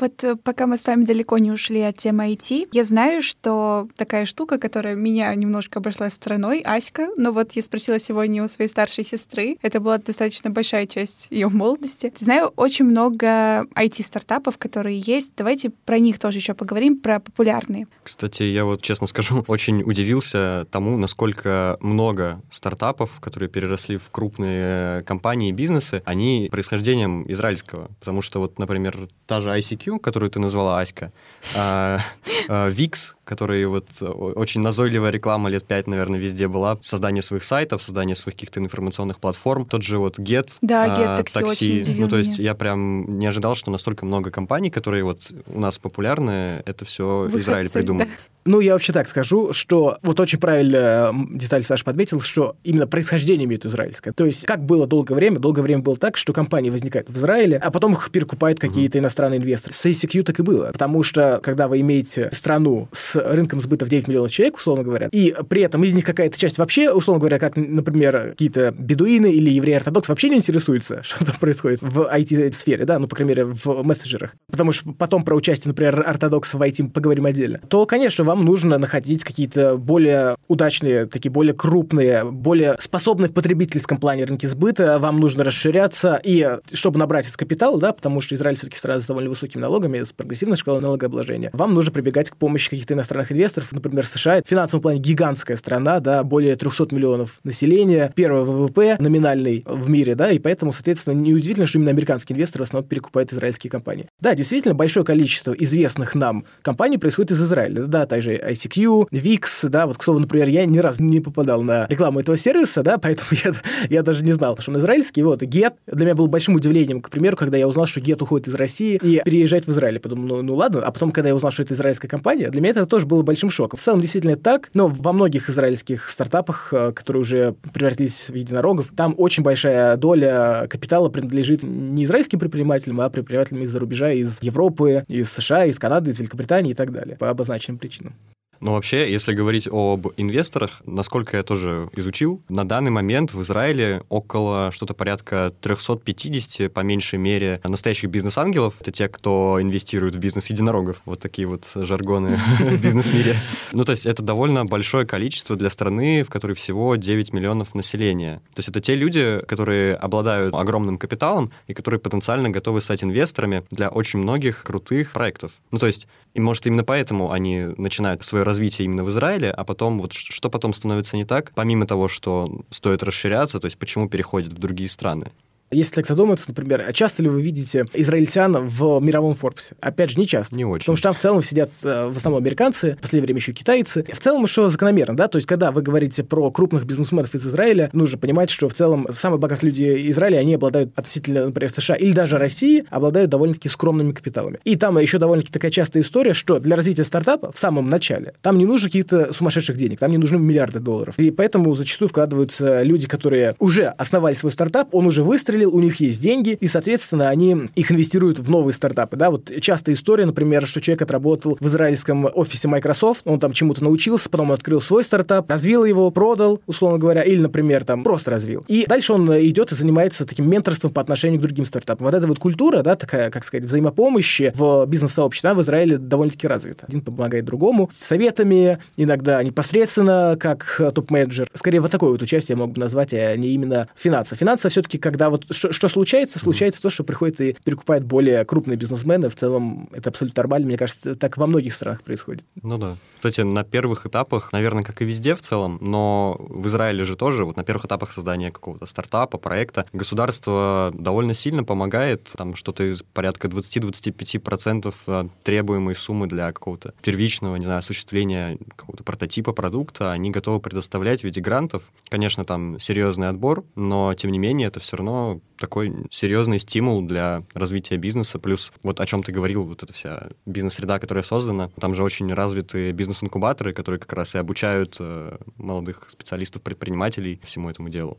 Вот 0.00 0.24
э, 0.24 0.36
пока 0.36 0.66
мы 0.66 0.78
с 0.78 0.86
вами 0.86 1.04
далеко 1.04 1.36
не 1.36 1.52
ушли 1.52 1.82
от 1.82 1.98
темы 1.98 2.32
IT, 2.32 2.68
я 2.72 2.84
знаю, 2.84 3.20
что 3.20 3.86
такая 3.96 4.24
штука, 4.24 4.58
которая 4.58 4.94
меня 4.94 5.34
немножко 5.34 5.78
обошла 5.78 6.08
стороной, 6.08 6.60
Аська, 6.60 7.08
но 7.16 7.32
вот 7.32 7.52
я 7.52 7.62
спросила 7.62 7.98
сегодня 7.98 8.42
у 8.42 8.48
своей 8.48 8.68
старшей 8.68 9.04
сестры, 9.04 9.58
это 9.60 9.78
была 9.78 9.98
достаточно 9.98 10.50
большая 10.50 10.86
часть 10.86 11.26
ее 11.30 11.48
молодости. 11.48 12.12
Знаю 12.16 12.52
очень 12.56 12.86
много 12.86 13.66
IT-стартапов, 13.74 14.56
которые 14.56 14.98
есть. 14.98 15.32
Давайте 15.36 15.68
про 15.70 15.98
них 15.98 16.18
тоже 16.18 16.38
еще 16.38 16.54
поговорим, 16.54 16.98
про 16.98 17.20
популярные. 17.20 17.86
Кстати, 18.02 18.44
я 18.44 18.64
вот, 18.64 18.80
честно 18.80 19.06
скажу, 19.06 19.44
очень 19.48 19.82
удивился 19.82 20.66
тому, 20.70 20.96
насколько 20.96 21.76
много 21.80 22.40
стартапов, 22.50 23.20
которые 23.20 23.50
переросли 23.50 23.98
в 23.98 24.10
крупные 24.10 25.02
компании 25.02 25.50
и 25.50 25.52
бизнесы, 25.52 26.02
они 26.06 26.48
происхождением 26.50 27.30
израильского. 27.30 27.90
Потому 28.00 28.22
что 28.22 28.40
вот, 28.40 28.58
например, 28.58 29.08
та 29.30 29.40
же 29.40 29.50
ICQ, 29.50 30.00
которую 30.00 30.28
ты 30.28 30.40
назвала 30.40 30.80
Аська, 30.80 31.12
а, 31.54 32.00
а, 32.48 32.68
Викс, 32.68 33.14
который 33.22 33.64
вот 33.66 33.86
очень 34.02 34.60
назойливая 34.60 35.12
реклама 35.12 35.48
лет 35.48 35.64
пять, 35.64 35.86
наверное, 35.86 36.18
везде 36.18 36.48
была, 36.48 36.78
создание 36.82 37.22
своих 37.22 37.44
сайтов, 37.44 37.80
создание 37.80 38.16
своих 38.16 38.34
каких-то 38.34 38.58
информационных 38.58 39.20
платформ, 39.20 39.66
тот 39.66 39.84
же 39.84 39.98
вот 39.98 40.18
Get, 40.18 40.48
да, 40.62 41.20
Get, 41.20 41.32
такси, 41.32 41.84
ну 41.96 42.08
то 42.08 42.18
есть 42.18 42.40
я 42.40 42.56
прям 42.56 43.20
не 43.20 43.26
ожидал, 43.28 43.54
что 43.54 43.70
настолько 43.70 44.04
много 44.04 44.32
компаний, 44.32 44.68
которые 44.68 45.04
вот 45.04 45.32
у 45.46 45.60
нас 45.60 45.78
популярны, 45.78 46.64
это 46.66 46.84
все 46.84 47.04
Выходцы, 47.04 47.38
Израиль 47.38 47.70
придумал. 47.70 48.06
Да. 48.06 48.10
Ну, 48.46 48.60
я 48.60 48.72
вообще 48.72 48.92
так 48.92 49.06
скажу, 49.06 49.52
что 49.52 49.98
вот 50.02 50.18
очень 50.18 50.38
правильно 50.38 51.14
деталь 51.30 51.62
Саша 51.62 51.84
подметил, 51.84 52.20
что 52.20 52.56
именно 52.64 52.86
происхождение 52.86 53.44
имеет 53.44 53.66
израильское. 53.66 54.12
То 54.12 54.24
есть, 54.24 54.46
как 54.46 54.64
было 54.64 54.86
долгое 54.86 55.14
время, 55.14 55.38
долгое 55.38 55.60
время 55.62 55.82
было 55.82 55.96
так, 55.96 56.16
что 56.16 56.32
компании 56.32 56.70
возникают 56.70 57.10
в 57.10 57.18
Израиле, 57.18 57.58
а 57.58 57.70
потом 57.70 57.92
их 57.92 58.10
перекупают 58.10 58.58
какие-то 58.58 58.96
mm-hmm. 58.96 59.02
Иностранные 59.20 59.38
инвесторы. 59.38 59.74
С 59.74 59.86
ACQ 59.86 60.22
так 60.22 60.38
и 60.38 60.42
было. 60.42 60.70
Потому 60.72 61.02
что, 61.02 61.40
когда 61.42 61.68
вы 61.68 61.80
имеете 61.80 62.30
страну 62.32 62.88
с 62.92 63.16
рынком 63.16 63.60
сбыта 63.60 63.84
в 63.84 63.88
9 63.88 64.08
миллионов 64.08 64.30
человек, 64.30 64.56
условно 64.56 64.82
говоря, 64.82 65.08
и 65.12 65.34
при 65.48 65.62
этом 65.62 65.84
из 65.84 65.92
них 65.92 66.04
какая-то 66.04 66.38
часть 66.38 66.58
вообще, 66.58 66.90
условно 66.90 67.20
говоря, 67.20 67.38
как, 67.38 67.56
например, 67.56 68.30
какие-то 68.30 68.74
бедуины 68.76 69.30
или 69.30 69.50
евреи-ортодокс 69.50 70.08
вообще 70.08 70.28
не 70.30 70.36
интересуются, 70.36 71.02
что 71.02 71.24
там 71.24 71.36
происходит 71.38 71.80
в 71.82 72.00
IT-сфере, 72.12 72.84
да, 72.84 72.98
ну, 72.98 73.06
по 73.06 73.16
крайней 73.16 73.30
мере, 73.30 73.44
в 73.44 73.82
мессенджерах. 73.82 74.34
Потому 74.50 74.72
что 74.72 74.92
потом 74.92 75.24
про 75.24 75.34
участие, 75.34 75.70
например, 75.70 76.02
ортодоксов 76.06 76.60
в 76.60 76.62
IT 76.62 76.90
поговорим 76.90 77.26
отдельно. 77.26 77.60
То, 77.68 77.86
конечно, 77.86 78.24
вам 78.24 78.44
нужно 78.44 78.78
находить 78.78 79.24
какие-то 79.24 79.76
более 79.76 80.36
удачные, 80.48 81.06
такие 81.06 81.30
более 81.30 81.54
крупные, 81.54 82.24
более 82.24 82.76
способные 82.80 83.28
в 83.28 83.34
потребительском 83.34 83.98
плане 83.98 84.24
рынки 84.24 84.46
сбыта, 84.46 84.98
вам 84.98 85.20
нужно 85.20 85.44
расширяться, 85.44 86.20
и 86.22 86.58
чтобы 86.72 86.98
набрать 86.98 87.26
этот 87.26 87.36
капитал, 87.36 87.78
да, 87.78 87.92
потому 87.92 88.20
что 88.20 88.34
Израиль 88.34 88.56
все-таки 88.56 88.78
страна 88.78 89.00
с 89.00 89.09
довольно 89.10 89.30
высокими 89.30 89.60
налогами, 89.60 90.02
с 90.02 90.12
прогрессивной 90.12 90.56
шкалой 90.56 90.80
налогообложения, 90.80 91.50
вам 91.52 91.74
нужно 91.74 91.90
прибегать 91.90 92.30
к 92.30 92.36
помощи 92.36 92.70
каких-то 92.70 92.94
иностранных 92.94 93.32
инвесторов, 93.32 93.72
например, 93.72 94.06
США, 94.06 94.40
в 94.40 94.48
финансовом 94.48 94.82
плане 94.82 95.00
гигантская 95.00 95.56
страна, 95.56 95.98
да, 95.98 96.22
более 96.22 96.54
300 96.54 96.94
миллионов 96.94 97.40
населения, 97.42 98.12
первый 98.14 98.44
ВВП 98.44 98.96
номинальный 99.00 99.64
в 99.66 99.90
мире, 99.90 100.14
да, 100.14 100.30
и 100.30 100.38
поэтому, 100.38 100.72
соответственно, 100.72 101.14
неудивительно, 101.14 101.66
что 101.66 101.78
именно 101.78 101.90
американские 101.90 102.36
инвесторы 102.36 102.64
в 102.64 102.68
основном 102.68 102.88
перекупают 102.88 103.32
израильские 103.32 103.70
компании. 103.70 104.06
Да, 104.20 104.34
действительно, 104.34 104.74
большое 104.74 105.04
количество 105.04 105.52
известных 105.52 106.14
нам 106.14 106.44
компаний 106.62 106.98
происходит 106.98 107.32
из 107.32 107.42
Израиля, 107.42 107.82
да, 107.82 108.06
также 108.06 108.36
ICQ, 108.36 109.08
VIX, 109.10 109.68
да, 109.68 109.86
вот, 109.88 109.98
к 109.98 110.04
слову, 110.04 110.20
например, 110.20 110.48
я 110.48 110.64
ни 110.66 110.78
разу 110.78 111.02
не 111.02 111.20
попадал 111.20 111.62
на 111.62 111.86
рекламу 111.88 112.20
этого 112.20 112.36
сервиса, 112.36 112.84
да, 112.84 112.98
поэтому 113.02 113.28
я, 113.44 113.52
я 113.88 114.02
даже 114.02 114.22
не 114.22 114.32
знал, 114.32 114.56
что 114.58 114.70
он 114.70 114.78
израильский. 114.78 115.22
Вот, 115.24 115.42
Get 115.42 115.74
для 115.86 116.06
меня 116.06 116.14
был 116.14 116.28
большим 116.28 116.54
удивлением, 116.54 117.00
к 117.00 117.10
примеру, 117.10 117.36
когда 117.36 117.56
я 117.56 117.66
узнал, 117.66 117.86
что 117.86 118.00
Get 118.00 118.22
уходит 118.22 118.48
из 118.48 118.54
России 118.54 118.99
и 119.02 119.20
переезжает 119.24 119.66
в 119.66 119.70
Израиль. 119.70 119.94
Я 119.94 120.00
подумал, 120.00 120.26
ну, 120.26 120.42
ну 120.42 120.54
ладно, 120.54 120.82
а 120.84 120.90
потом, 120.90 121.10
когда 121.10 121.28
я 121.28 121.34
узнал, 121.34 121.52
что 121.52 121.62
это 121.62 121.74
израильская 121.74 122.08
компания, 122.08 122.50
для 122.50 122.60
меня 122.60 122.70
это 122.70 122.86
тоже 122.86 123.06
было 123.06 123.22
большим 123.22 123.50
шоком. 123.50 123.78
В 123.78 123.82
целом, 123.82 124.00
действительно 124.00 124.36
так, 124.36 124.70
но 124.74 124.88
во 124.88 125.12
многих 125.12 125.48
израильских 125.50 126.10
стартапах, 126.10 126.72
э, 126.72 126.92
которые 126.92 127.22
уже 127.22 127.54
превратились 127.72 128.28
в 128.28 128.34
единорогов, 128.34 128.92
там 128.96 129.14
очень 129.16 129.42
большая 129.42 129.96
доля 129.96 130.66
капитала 130.68 131.08
принадлежит 131.08 131.62
не 131.62 132.04
израильским 132.04 132.38
предпринимателям, 132.38 133.00
а 133.00 133.10
предпринимателям 133.10 133.62
из-за 133.62 133.78
рубежа, 133.78 134.12
из 134.12 134.38
Европы, 134.42 135.04
из 135.08 135.30
США, 135.30 135.66
из 135.66 135.78
Канады, 135.78 136.10
из 136.10 136.18
Великобритании 136.18 136.72
и 136.72 136.74
так 136.74 136.92
далее, 136.92 137.16
по 137.16 137.30
обозначенным 137.30 137.78
причинам. 137.78 138.14
Но 138.60 138.74
вообще, 138.74 139.10
если 139.10 139.32
говорить 139.32 139.68
об 139.70 140.08
инвесторах, 140.16 140.82
насколько 140.84 141.36
я 141.36 141.42
тоже 141.42 141.88
изучил, 141.96 142.42
на 142.48 142.68
данный 142.68 142.90
момент 142.90 143.32
в 143.32 143.40
Израиле 143.42 144.02
около 144.08 144.70
что-то 144.70 144.92
порядка 144.94 145.52
350, 145.60 146.72
по 146.72 146.80
меньшей 146.80 147.18
мере, 147.18 147.60
настоящих 147.64 148.10
бизнес-ангелов. 148.10 148.74
Это 148.80 148.92
те, 148.92 149.08
кто 149.08 149.58
инвестирует 149.60 150.14
в 150.14 150.18
бизнес 150.18 150.50
единорогов. 150.50 151.00
Вот 151.06 151.20
такие 151.20 151.48
вот 151.48 151.66
жаргоны 151.74 152.38
в 152.58 152.80
бизнес-мире. 152.82 153.36
Ну, 153.72 153.84
то 153.84 153.92
есть 153.92 154.04
это 154.06 154.22
довольно 154.22 154.66
большое 154.66 155.06
количество 155.06 155.56
для 155.56 155.70
страны, 155.70 156.22
в 156.22 156.28
которой 156.28 156.52
всего 156.52 156.96
9 156.96 157.32
миллионов 157.32 157.74
населения. 157.74 158.42
То 158.54 158.58
есть 158.58 158.68
это 158.68 158.80
те 158.80 158.94
люди, 158.94 159.40
которые 159.46 159.94
обладают 159.94 160.54
огромным 160.54 160.98
капиталом 160.98 161.50
и 161.66 161.72
которые 161.72 161.98
потенциально 161.98 162.50
готовы 162.50 162.82
стать 162.82 163.02
инвесторами 163.02 163.64
для 163.70 163.88
очень 163.88 164.18
многих 164.18 164.62
крутых 164.64 165.12
проектов. 165.12 165.52
Ну, 165.72 165.78
то 165.78 165.86
есть 165.86 166.06
и, 166.34 166.40
может, 166.40 166.66
именно 166.66 166.84
поэтому 166.84 167.32
они 167.32 167.70
начинают 167.76 168.24
свое 168.24 168.44
развитие 168.50 168.84
именно 168.86 169.04
в 169.04 169.08
Израиле, 169.10 169.50
а 169.50 169.64
потом 169.64 170.00
вот 170.00 170.12
что 170.12 170.50
потом 170.50 170.74
становится 170.74 171.16
не 171.16 171.24
так, 171.24 171.52
помимо 171.54 171.86
того, 171.86 172.08
что 172.08 172.62
стоит 172.70 173.02
расширяться, 173.02 173.60
то 173.60 173.66
есть 173.66 173.78
почему 173.78 174.08
переходят 174.08 174.52
в 174.52 174.58
другие 174.58 174.88
страны. 174.88 175.30
Если 175.72 175.94
так 175.94 176.06
задуматься, 176.06 176.46
например, 176.48 176.84
а 176.86 176.92
часто 176.92 177.22
ли 177.22 177.28
вы 177.28 177.42
видите 177.42 177.86
израильтян 177.94 178.56
в 178.66 178.98
мировом 179.00 179.34
Форбсе? 179.34 179.76
Опять 179.80 180.10
же, 180.10 180.18
не 180.18 180.26
часто. 180.26 180.56
Не 180.56 180.64
очень. 180.64 180.80
Потому 180.80 180.96
что 180.96 181.08
там 181.10 181.14
в 181.14 181.20
целом 181.20 181.42
сидят 181.42 181.70
э, 181.84 182.10
в 182.12 182.16
основном 182.16 182.42
американцы, 182.42 182.96
в 182.96 183.02
последнее 183.02 183.26
время 183.26 183.38
еще 183.38 183.52
китайцы. 183.52 184.04
В 184.12 184.18
целом 184.18 184.42
еще 184.42 184.68
закономерно, 184.68 185.16
да? 185.16 185.28
То 185.28 185.36
есть, 185.36 185.46
когда 185.46 185.70
вы 185.70 185.82
говорите 185.82 186.24
про 186.24 186.50
крупных 186.50 186.86
бизнесменов 186.86 187.36
из 187.36 187.46
Израиля, 187.46 187.88
нужно 187.92 188.18
понимать, 188.18 188.50
что 188.50 188.68
в 188.68 188.74
целом 188.74 189.06
самые 189.12 189.38
богатые 189.38 189.70
люди 189.70 190.10
Израиля, 190.10 190.38
они 190.38 190.54
обладают 190.54 190.90
относительно, 190.96 191.46
например, 191.46 191.70
США 191.70 191.94
или 191.94 192.12
даже 192.12 192.36
России, 192.36 192.84
обладают 192.90 193.30
довольно-таки 193.30 193.68
скромными 193.68 194.10
капиталами. 194.10 194.58
И 194.64 194.74
там 194.74 194.98
еще 194.98 195.18
довольно-таки 195.18 195.52
такая 195.52 195.70
частая 195.70 196.02
история, 196.02 196.34
что 196.34 196.58
для 196.58 196.74
развития 196.74 197.04
стартапа 197.04 197.52
в 197.52 197.58
самом 197.60 197.88
начале 197.88 198.34
там 198.42 198.58
не 198.58 198.66
нужно 198.66 198.88
каких-то 198.88 199.32
сумасшедших 199.32 199.76
денег, 199.76 200.00
там 200.00 200.10
не 200.10 200.18
нужны 200.18 200.36
миллиарды 200.36 200.80
долларов. 200.80 201.16
И 201.16 201.30
поэтому 201.30 201.72
зачастую 201.76 202.08
вкладываются 202.08 202.82
люди, 202.82 203.06
которые 203.06 203.54
уже 203.60 203.84
основали 203.84 204.34
свой 204.34 204.50
стартап, 204.50 204.92
он 204.96 205.06
уже 205.06 205.22
выстрелил, 205.22 205.59
выстрелил, 205.60 205.74
у 205.74 205.80
них 205.80 206.00
есть 206.00 206.20
деньги, 206.20 206.56
и, 206.60 206.66
соответственно, 206.66 207.28
они 207.28 207.68
их 207.74 207.92
инвестируют 207.92 208.38
в 208.38 208.50
новые 208.50 208.74
стартапы. 208.74 209.16
Да? 209.16 209.30
Вот 209.30 209.50
частая 209.60 209.94
история, 209.94 210.26
например, 210.26 210.66
что 210.66 210.80
человек 210.80 211.02
отработал 211.02 211.56
в 211.60 211.66
израильском 211.68 212.28
офисе 212.32 212.68
Microsoft, 212.68 213.22
он 213.24 213.40
там 213.40 213.52
чему-то 213.52 213.82
научился, 213.84 214.28
потом 214.28 214.52
открыл 214.52 214.80
свой 214.80 215.04
стартап, 215.04 215.50
развил 215.50 215.84
его, 215.84 216.10
продал, 216.10 216.60
условно 216.66 216.98
говоря, 216.98 217.22
или, 217.22 217.40
например, 217.40 217.84
там 217.84 218.02
просто 218.02 218.30
развил. 218.30 218.64
И 218.68 218.86
дальше 218.86 219.12
он 219.12 219.30
идет 219.46 219.72
и 219.72 219.74
занимается 219.74 220.24
таким 220.24 220.48
менторством 220.48 220.92
по 220.92 221.00
отношению 221.00 221.40
к 221.40 221.42
другим 221.42 221.64
стартапам. 221.64 222.06
Вот 222.06 222.14
эта 222.14 222.26
вот 222.26 222.38
культура, 222.38 222.82
да, 222.82 222.96
такая, 222.96 223.30
как 223.30 223.44
сказать, 223.44 223.64
взаимопомощи 223.66 224.52
в 224.54 224.86
бизнес-сообществе, 224.86 225.40
в 225.50 225.62
Израиле 225.62 225.98
довольно-таки 225.98 226.46
развита. 226.46 226.84
Один 226.86 227.00
помогает 227.00 227.44
другому 227.44 227.90
советами, 227.96 228.78
иногда 228.96 229.42
непосредственно 229.42 230.36
как 230.38 230.80
топ-менеджер. 230.94 231.48
Скорее, 231.54 231.80
вот 231.80 231.90
такое 231.90 232.10
вот 232.10 232.22
участие 232.22 232.54
я 232.54 232.58
мог 232.58 232.72
бы 232.72 232.80
назвать, 232.80 233.12
а 233.14 233.36
не 233.36 233.48
именно 233.48 233.88
финансы. 233.96 234.36
Финансы 234.36 234.68
все-таки, 234.68 234.98
когда 234.98 235.30
вот 235.30 235.44
что, 235.50 235.72
что 235.72 235.88
случается, 235.88 236.38
случается 236.38 236.80
то, 236.80 236.90
что 236.90 237.04
приходит 237.04 237.40
и 237.40 237.56
перекупает 237.64 238.04
более 238.04 238.44
крупные 238.44 238.76
бизнесмены. 238.76 239.28
В 239.28 239.36
целом, 239.36 239.88
это 239.92 240.10
абсолютно 240.10 240.40
нормально. 240.40 240.66
Мне 240.66 240.78
кажется, 240.78 241.14
так 241.14 241.36
во 241.36 241.46
многих 241.46 241.74
странах 241.74 242.02
происходит. 242.02 242.44
Ну 242.62 242.78
да. 242.78 242.96
Кстати, 243.16 243.42
на 243.42 243.64
первых 243.64 244.06
этапах, 244.06 244.50
наверное, 244.52 244.82
как 244.82 245.02
и 245.02 245.04
везде 245.04 245.34
в 245.34 245.42
целом, 245.42 245.76
но 245.82 246.36
в 246.38 246.66
Израиле 246.68 247.04
же 247.04 247.16
тоже, 247.16 247.44
вот 247.44 247.56
на 247.56 247.64
первых 247.64 247.84
этапах 247.84 248.12
создания 248.12 248.50
какого-то 248.50 248.86
стартапа, 248.86 249.36
проекта, 249.36 249.84
государство 249.92 250.90
довольно 250.94 251.34
сильно 251.34 251.62
помогает, 251.62 252.30
там 252.36 252.54
что-то 252.54 252.90
из 252.90 253.02
порядка 253.02 253.48
20-25% 253.48 254.94
э, 255.06 255.28
требуемой 255.42 255.96
суммы 255.96 256.28
для 256.28 256.50
какого-то 256.52 256.94
первичного, 257.02 257.56
не 257.56 257.64
знаю, 257.64 257.80
осуществления 257.80 258.56
какого-то 258.76 259.04
прототипа 259.04 259.52
продукта, 259.52 260.12
они 260.12 260.30
готовы 260.30 260.60
предоставлять 260.60 261.20
в 261.20 261.24
виде 261.24 261.42
грантов. 261.42 261.82
Конечно, 262.08 262.46
там 262.46 262.80
серьезный 262.80 263.28
отбор, 263.28 263.64
но, 263.74 264.14
тем 264.14 264.32
не 264.32 264.38
менее, 264.38 264.68
это 264.68 264.80
все 264.80 264.96
равно 264.96 265.39
такой 265.58 265.94
серьезный 266.10 266.58
стимул 266.58 267.02
для 267.02 267.44
развития 267.52 267.96
бизнеса. 267.98 268.38
Плюс, 268.38 268.72
вот 268.82 268.98
о 269.00 269.06
чем 269.06 269.22
ты 269.22 269.30
говорил, 269.30 269.64
вот 269.64 269.82
эта 269.82 269.92
вся 269.92 270.30
бизнес-среда, 270.46 270.98
которая 270.98 271.22
создана, 271.22 271.68
там 271.80 271.94
же 271.94 272.02
очень 272.02 272.32
развитые 272.32 272.92
бизнес 272.92 273.10
бизнес-инкубаторы, 273.10 273.72
которые 273.72 273.98
как 273.98 274.12
раз 274.12 274.34
и 274.34 274.38
обучают 274.38 274.96
э, 275.00 275.36
молодых 275.56 276.08
специалистов-предпринимателей 276.08 277.40
всему 277.42 277.70
этому 277.70 277.88
делу. 277.88 278.18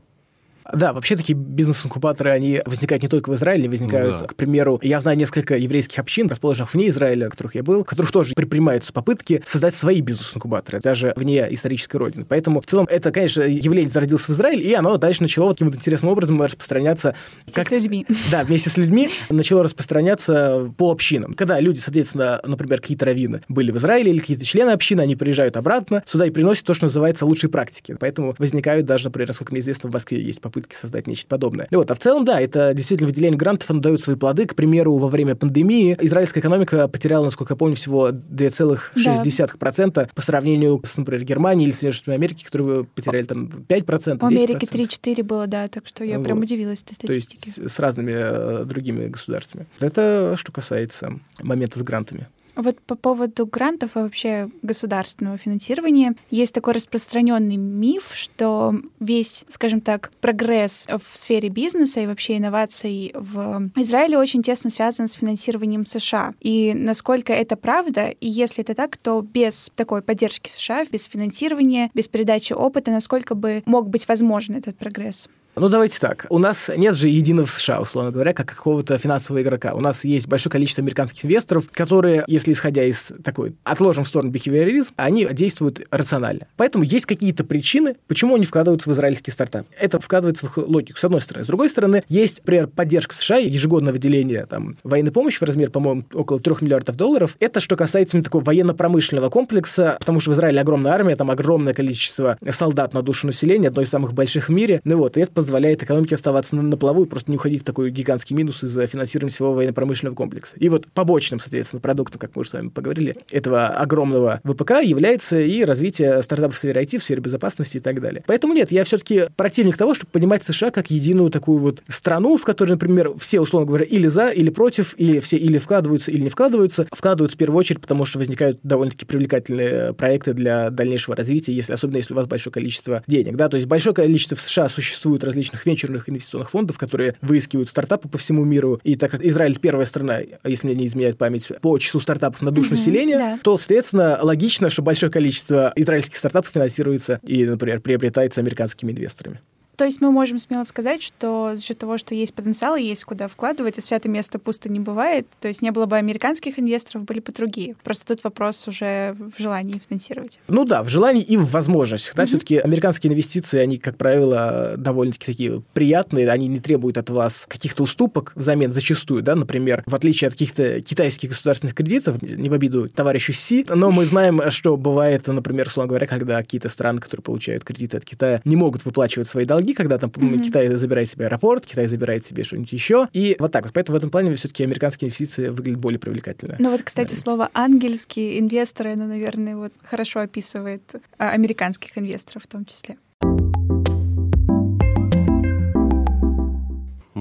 Да, 0.74 0.94
вообще 0.94 1.16
такие 1.16 1.36
бизнес-инкубаторы, 1.36 2.32
они 2.32 2.62
возникают 2.66 3.04
не 3.04 3.10
только 3.10 3.30
в 3.30 3.36
Израиле, 3.36 3.70
возникают, 3.70 4.14
ну, 4.14 4.20
да. 4.20 4.28
к 4.28 4.36
примеру, 4.36 4.80
я 4.82 5.00
знаю 5.00 5.18
несколько 5.18 5.58
еврейских 5.58 6.00
общин, 6.00 6.28
расположенных 6.28 6.74
вне 6.74 6.90
Израиля, 6.90 7.28
в 7.28 7.32
которых 7.32 7.56
я 7.56 7.64
был, 7.64 7.84
в 7.84 7.88
которых 7.88 8.12
тоже 8.12 8.34
предпринимаются 8.34 8.94
попытки 8.94 9.44
создать 9.46 9.76
свои 9.76 10.02
бизнес-инкубаторы, 10.02 10.80
даже 10.80 11.14
вне 11.16 11.48
исторической 11.54 11.98
родины. 11.98 12.26
Поэтому 12.28 12.62
в 12.62 12.66
целом 12.66 12.88
это, 12.90 13.12
конечно, 13.12 13.42
явление 13.42 13.90
зародилось 13.90 14.24
в 14.24 14.30
Израиле, 14.30 14.64
и 14.64 14.74
оно 14.74 14.98
дальше 14.98 15.22
начало 15.22 15.46
вот 15.46 15.54
таким 15.54 15.68
вот 15.68 15.76
интересным 15.76 16.12
образом 16.12 16.42
распространяться. 16.42 17.16
Вместе 17.46 17.62
как, 17.62 17.68
с 17.68 17.72
людьми. 17.72 18.06
Да, 18.32 18.44
вместе 18.44 18.70
с 18.70 18.78
людьми 18.78 19.10
начало 19.30 19.64
распространяться 19.64 20.72
по 20.78 20.92
общинам. 20.92 21.34
Когда 21.34 21.60
люди, 21.60 21.80
соответственно, 21.80 22.40
например, 22.46 22.82
какие-то 22.82 23.06
раввины 23.06 23.42
были 23.50 23.72
в 23.72 23.78
Израиле 23.78 24.12
или 24.12 24.20
какие-то 24.20 24.46
члены 24.46 24.72
общины, 24.72 25.02
они 25.02 25.16
приезжают 25.16 25.58
обратно 25.58 26.04
сюда 26.06 26.26
и 26.26 26.30
приносят 26.30 26.66
то, 26.66 26.74
что 26.74 26.86
называется 26.86 27.26
лучшие 27.26 27.50
практики. 27.50 27.96
Поэтому 28.00 28.36
возникают 28.38 28.86
даже, 28.86 29.06
например, 29.06 29.30
насколько 29.30 29.54
мне 29.54 29.62
известно, 29.62 29.90
в 29.90 29.94
Москве 29.94 30.22
есть 30.22 30.42
попытки 30.62 30.76
создать 30.76 31.08
нечто 31.08 31.28
подобное. 31.28 31.68
И 31.72 31.76
вот, 31.76 31.90
а 31.92 31.96
в 31.96 32.00
целом, 32.00 32.26
да, 32.26 32.40
это 32.40 32.74
действительно 32.74 33.08
выделение 33.08 33.38
грантов, 33.38 33.70
оно 33.70 33.80
дает 33.80 34.02
свои 34.02 34.16
плоды. 34.16 34.46
К 34.46 34.56
примеру, 34.56 34.98
во 34.98 35.08
время 35.08 35.36
пандемии 35.36 35.98
израильская 36.02 36.40
экономика 36.40 36.88
потеряла, 36.88 37.26
насколько 37.26 37.54
я 37.54 37.58
помню, 37.58 37.76
всего 37.76 38.10
2,6% 38.10 39.92
да. 39.92 40.10
по 40.14 40.22
сравнению 40.22 40.82
с, 40.84 40.98
например, 40.98 41.24
Германией 41.24 41.68
или 41.68 41.72
Соединенными 41.72 41.96
Штатами 41.96 42.18
Америки, 42.18 42.44
которые 42.44 42.84
потеряли 42.84 43.24
там 43.24 43.46
5%, 43.46 44.20
В 44.20 44.26
Америке 44.26 44.68
3-4 44.68 45.24
было, 45.24 45.48
да, 45.48 45.68
так 45.68 45.88
что 45.88 46.04
я 46.04 46.18
вот. 46.18 46.24
прям 46.24 46.40
удивилась 46.40 46.84
этой 46.84 46.96
статистике. 46.96 47.52
То 47.52 47.62
есть 47.62 47.74
с 47.74 47.80
разными 47.80 48.14
э, 48.14 48.66
другими 48.66 49.08
государствами. 49.08 49.68
Это 49.80 50.36
что 50.38 50.52
касается 50.52 51.20
момента 51.40 51.80
с 51.80 51.84
грантами. 51.84 52.28
Вот 52.56 52.80
по 52.82 52.96
поводу 52.96 53.46
грантов 53.46 53.96
и 53.96 54.00
вообще 54.00 54.50
государственного 54.62 55.38
финансирования 55.38 56.16
есть 56.30 56.54
такой 56.54 56.74
распространенный 56.74 57.58
миф, 57.58 58.12
что 58.14 58.76
весь, 59.00 59.46
скажем 59.50 59.82
так, 59.82 60.12
прогресс 60.22 60.86
в 60.88 61.18
сфере 61.18 61.50
бизнеса 61.50 62.02
и 62.02 62.08
вообще 62.08 62.38
инноваций 62.38 63.12
в 63.16 63.70
Израиле 63.76 64.18
очень 64.18 64.44
тесно 64.44 64.70
связан 64.70 65.08
с 65.08 65.14
финансированием 65.14 65.86
США. 65.86 66.34
И 66.40 66.74
насколько 66.76 67.34
это 67.34 67.56
правда, 67.56 68.08
и 68.08 68.28
если 68.28 68.64
это 68.64 68.76
так, 68.76 68.98
то 68.98 69.22
без 69.22 69.72
такой 69.76 70.02
поддержки 70.02 70.50
США, 70.50 70.86
без 70.86 71.06
финансирования, 71.06 71.90
без 71.94 72.08
передачи 72.08 72.54
опыта, 72.54 72.92
насколько 72.92 73.36
бы 73.36 73.64
мог 73.66 73.90
быть 73.90 74.08
возможен 74.08 74.56
этот 74.56 74.78
прогресс? 74.78 75.30
Ну, 75.56 75.68
давайте 75.68 76.00
так. 76.00 76.28
У 76.30 76.38
нас 76.38 76.70
нет 76.76 76.96
же 76.96 77.10
единого 77.10 77.46
США, 77.46 77.82
условно 77.82 78.12
говоря, 78.12 78.34
как 78.34 78.48
какого-то 78.48 78.98
финансового 78.98 79.42
игрока. 79.42 79.74
У 79.74 79.82
нас 79.82 80.06
есть 80.06 80.28
большое 80.28 80.52
количество 80.52 80.82
американских 80.82 81.26
инвесторов, 81.26 81.66
которые, 81.72 82.24
если 82.28 82.54
исходя 82.54 82.86
из 82.86 83.12
такой, 83.24 83.56
отложим 83.64 84.06
в 84.06 84.08
сторону 84.08 84.32
бихевиоризм, 84.32 84.94
они 84.96 85.28
действуют 85.32 85.82
рационально. 85.92 86.48
Поэтому 86.56 86.86
есть 86.86 87.06
какие-то 87.06 87.44
причины, 87.44 87.96
почему 88.08 88.36
они 88.36 88.46
вкладываются 88.46 88.90
в 88.90 88.94
израильский 88.94 89.32
стартап. 89.32 89.68
Это 89.78 90.00
вкладывается 90.00 90.48
в 90.48 90.58
их 90.58 90.58
логику, 90.70 90.98
с 90.98 91.04
одной 91.04 91.20
стороны. 91.20 91.44
С 91.44 91.48
другой 91.48 91.70
стороны, 91.70 92.04
есть, 92.08 92.40
например, 92.40 92.68
поддержка 92.68 93.14
США, 93.14 93.38
ежегодное 93.38 93.92
выделение 93.92 94.46
там, 94.46 94.78
военной 94.84 95.12
помощи 95.12 95.38
в 95.38 95.44
размере, 95.44 95.70
по-моему, 95.70 96.06
около 96.14 96.40
3 96.40 96.56
миллиардов 96.62 96.96
долларов. 96.96 97.36
Это 97.42 97.60
что 97.60 97.76
касается 97.76 98.16
именно 98.16 98.24
такого 98.24 98.44
военно-промышленного 98.44 99.30
комплекса, 99.30 99.98
потому 100.00 100.22
что 100.22 100.32
в 100.32 100.34
Израиле 100.36 100.62
огромная 100.62 100.94
армия, 100.94 101.18
там 101.18 101.30
огромное 101.30 101.74
количество 101.74 102.38
солдат 102.50 102.94
на 102.94 103.02
душу 103.02 103.28
населения, 103.28 103.68
одно 103.68 103.82
из 103.82 103.90
самых 103.90 104.14
больших 104.14 104.48
в 104.48 104.52
мире. 104.52 104.80
Ну 104.86 104.98
вот, 104.98 105.18
и 105.18 105.22
это 105.22 105.41
позволяет 105.42 105.84
экономике 105.84 106.16
оставаться 106.16 106.56
на, 106.56 106.62
на 106.62 106.78
плаву 106.78 107.04
и 107.04 107.08
просто 107.08 107.32
не 107.32 107.38
уходить 107.38 107.62
в 107.62 107.66
такой 107.66 107.92
гигантский 107.92 108.36
минус 108.36 108.64
из-за 108.64 108.88
финансирования 108.88 109.32
всего 109.32 109.54
военно-промышленного 109.54 110.16
комплекса. 110.16 110.56
И 110.58 110.70
вот 110.70 110.88
побочным, 110.94 111.40
соответственно, 111.40 111.82
продуктом, 111.82 112.20
как 112.20 112.36
мы 112.36 112.42
уже 112.42 112.50
с 112.50 112.54
вами 112.54 112.70
поговорили, 112.70 113.16
этого 113.32 113.68
огромного 113.68 114.42
ВПК 114.44 114.82
является 114.84 115.40
и 115.40 115.64
развитие 115.64 116.22
стартапов 116.22 116.56
в 116.56 116.60
сфере 116.60 116.82
IT, 116.82 117.00
в 117.00 117.04
сфере 117.04 117.22
безопасности 117.22 117.78
и 117.78 117.80
так 117.80 118.02
далее. 118.02 118.24
Поэтому 118.28 118.54
нет, 118.54 118.72
я 118.72 118.84
все-таки 118.84 119.26
противник 119.36 119.78
того, 119.78 119.96
чтобы 119.96 120.12
понимать 120.12 120.44
США 120.44 120.72
как 120.72 120.92
единую 120.92 121.30
такую 121.30 121.58
вот 121.58 121.84
страну, 121.88 122.38
в 122.38 122.44
которой, 122.44 122.72
например, 122.72 123.14
все, 123.18 123.40
условно 123.40 123.68
говоря, 123.68 123.86
или 123.86 124.08
за, 124.08 124.30
или 124.30 124.50
против, 124.50 124.94
или 124.98 125.20
все 125.20 125.38
или 125.38 125.58
вкладываются, 125.58 126.12
или 126.12 126.22
не 126.22 126.30
вкладываются. 126.30 126.88
Вкладываются 126.92 127.36
в 127.36 127.40
первую 127.40 127.58
очередь, 127.58 127.82
потому 127.82 128.06
что 128.06 128.20
возникают 128.20 128.60
довольно-таки 128.64 129.06
привлекательные 129.06 129.94
проекты 129.94 130.34
для 130.34 130.70
дальнейшего 130.70 131.16
развития, 131.16 131.54
если, 131.54 131.74
особенно 131.74 131.98
если 131.98 132.14
у 132.14 132.18
вас 132.18 132.28
большое 132.28 132.54
количество 132.54 133.04
денег. 133.08 133.36
Да? 133.36 133.50
То 133.50 133.58
есть 133.58 133.68
большое 133.68 133.96
количество 133.96 134.38
в 134.38 134.42
США 134.42 134.70
существует 134.70 135.24
различных 135.32 135.66
венчурных 135.66 136.10
инвестиционных 136.10 136.52
фондов, 136.52 136.78
которые 136.78 137.16
выискивают 137.22 137.70
стартапы 137.70 138.08
по 138.08 138.18
всему 138.18 138.44
миру. 138.44 138.80
И 138.84 138.96
так 138.96 139.12
как 139.12 139.24
Израиль 139.24 139.58
первая 139.60 139.86
страна, 139.86 140.20
если 140.44 140.68
мне 140.68 140.76
не 140.76 140.88
изменяет 140.88 141.18
память, 141.18 141.52
по 141.62 141.78
числу 141.78 142.00
стартапов 142.00 142.42
на 142.42 142.52
душу 142.52 142.70
mm-hmm, 142.70 142.72
населения, 142.72 143.18
да. 143.18 143.40
то, 143.42 143.58
соответственно, 143.58 144.20
логично, 144.22 144.70
что 144.70 144.82
большое 144.82 145.12
количество 145.12 145.72
израильских 145.76 146.18
стартапов 146.18 146.52
финансируется 146.52 147.20
и, 147.24 147.46
например, 147.46 147.80
приобретается 147.80 148.42
американскими 148.42 148.92
инвесторами. 148.92 149.40
То 149.76 149.86
есть 149.86 150.02
мы 150.02 150.12
можем 150.12 150.38
смело 150.38 150.64
сказать, 150.64 151.02
что 151.02 151.52
за 151.56 151.64
счет 151.64 151.78
того, 151.78 151.98
что 151.98 152.14
есть 152.14 152.34
потенциал 152.34 152.76
и 152.76 152.84
есть 152.84 153.04
куда 153.04 153.28
вкладывать, 153.28 153.78
и 153.78 153.82
святое 153.82 154.12
место 154.12 154.40
пусто 154.40 154.70
не 154.70 154.80
бывает, 154.80 155.28
то 155.40 155.48
есть 155.48 155.62
не 155.62 155.72
было 155.72 155.86
бы 155.86 155.98
американских 155.98 156.60
инвесторов, 156.60 157.04
были 157.06 157.20
бы 157.20 157.32
другие. 157.32 157.76
Просто 157.84 158.08
тут 158.08 158.24
вопрос 158.24 158.68
уже 158.68 159.16
в 159.18 159.42
желании 159.42 159.82
финансировать. 159.88 160.40
Ну 160.48 160.66
да, 160.66 160.84
в 160.84 160.90
желании 160.90 161.24
и 161.24 161.38
в 161.38 161.50
возможностях. 161.52 162.16
Да, 162.16 162.24
mm-hmm. 162.24 162.28
все-таки 162.28 162.58
американские 162.58 163.12
инвестиции, 163.12 163.60
они, 163.60 163.78
как 163.78 163.98
правило, 163.98 164.76
довольно-таки 164.78 165.26
такие 165.26 165.64
приятные, 165.74 166.30
они 166.30 166.48
не 166.48 166.60
требуют 166.60 166.98
от 166.98 167.10
вас 167.10 167.46
каких-то 167.48 167.84
уступок 167.84 168.34
взамен 168.36 168.72
зачастую, 168.72 169.24
да, 169.24 169.36
например, 169.36 169.84
в 169.86 169.96
отличие 169.96 170.28
от 170.28 170.34
каких-то 170.34 170.82
китайских 170.82 171.30
государственных 171.30 171.76
кредитов, 171.76 172.22
не 172.22 172.50
в 172.50 172.54
обиду 172.54 172.90
товарищу 172.90 173.34
Си, 173.34 173.66
но 173.68 173.92
мы 173.92 174.06
знаем, 174.06 174.42
что 174.52 174.78
бывает, 174.78 175.28
например, 175.28 175.68
условно 175.68 175.90
говоря, 175.90 176.08
когда 176.08 176.38
какие-то 176.38 176.70
страны, 176.70 177.00
которые 177.00 177.24
получают 177.24 177.64
кредиты 177.64 177.98
от 177.98 178.06
Китая, 178.06 178.42
не 178.46 178.56
могут 178.56 178.86
выплачивать 178.86 179.28
свои 179.28 179.46
долги, 179.46 179.61
долги, 179.62 179.74
когда 179.74 179.98
там 179.98 180.10
mm-hmm. 180.10 180.40
Китай 180.40 180.76
забирает 180.76 181.10
себе 181.10 181.26
аэропорт, 181.26 181.66
Китай 181.66 181.88
забирает 181.88 182.26
себе 182.26 182.44
что-нибудь 182.44 182.74
еще. 182.74 183.08
И 183.14 183.36
вот 183.40 183.52
так 183.52 183.66
вот. 183.66 183.74
Поэтому 183.74 183.96
в 183.96 183.98
этом 183.98 184.10
плане 184.10 184.34
все-таки 184.36 184.64
американские 184.64 185.08
инвестиции 185.08 185.50
выглядят 185.50 185.80
более 185.80 186.00
привлекательно. 186.00 186.56
Ну 186.60 186.72
вот, 186.72 186.82
кстати, 186.84 187.10
наверное. 187.10 187.22
слово 187.22 187.50
ангельские 187.54 188.40
инвесторы, 188.40 188.94
оно, 188.94 189.06
наверное, 189.06 189.56
вот 189.56 189.74
хорошо 189.84 190.22
описывает 190.22 190.96
а, 191.18 191.30
американских 191.30 191.98
инвесторов 191.98 192.44
в 192.44 192.48
том 192.48 192.66
числе. 192.66 192.98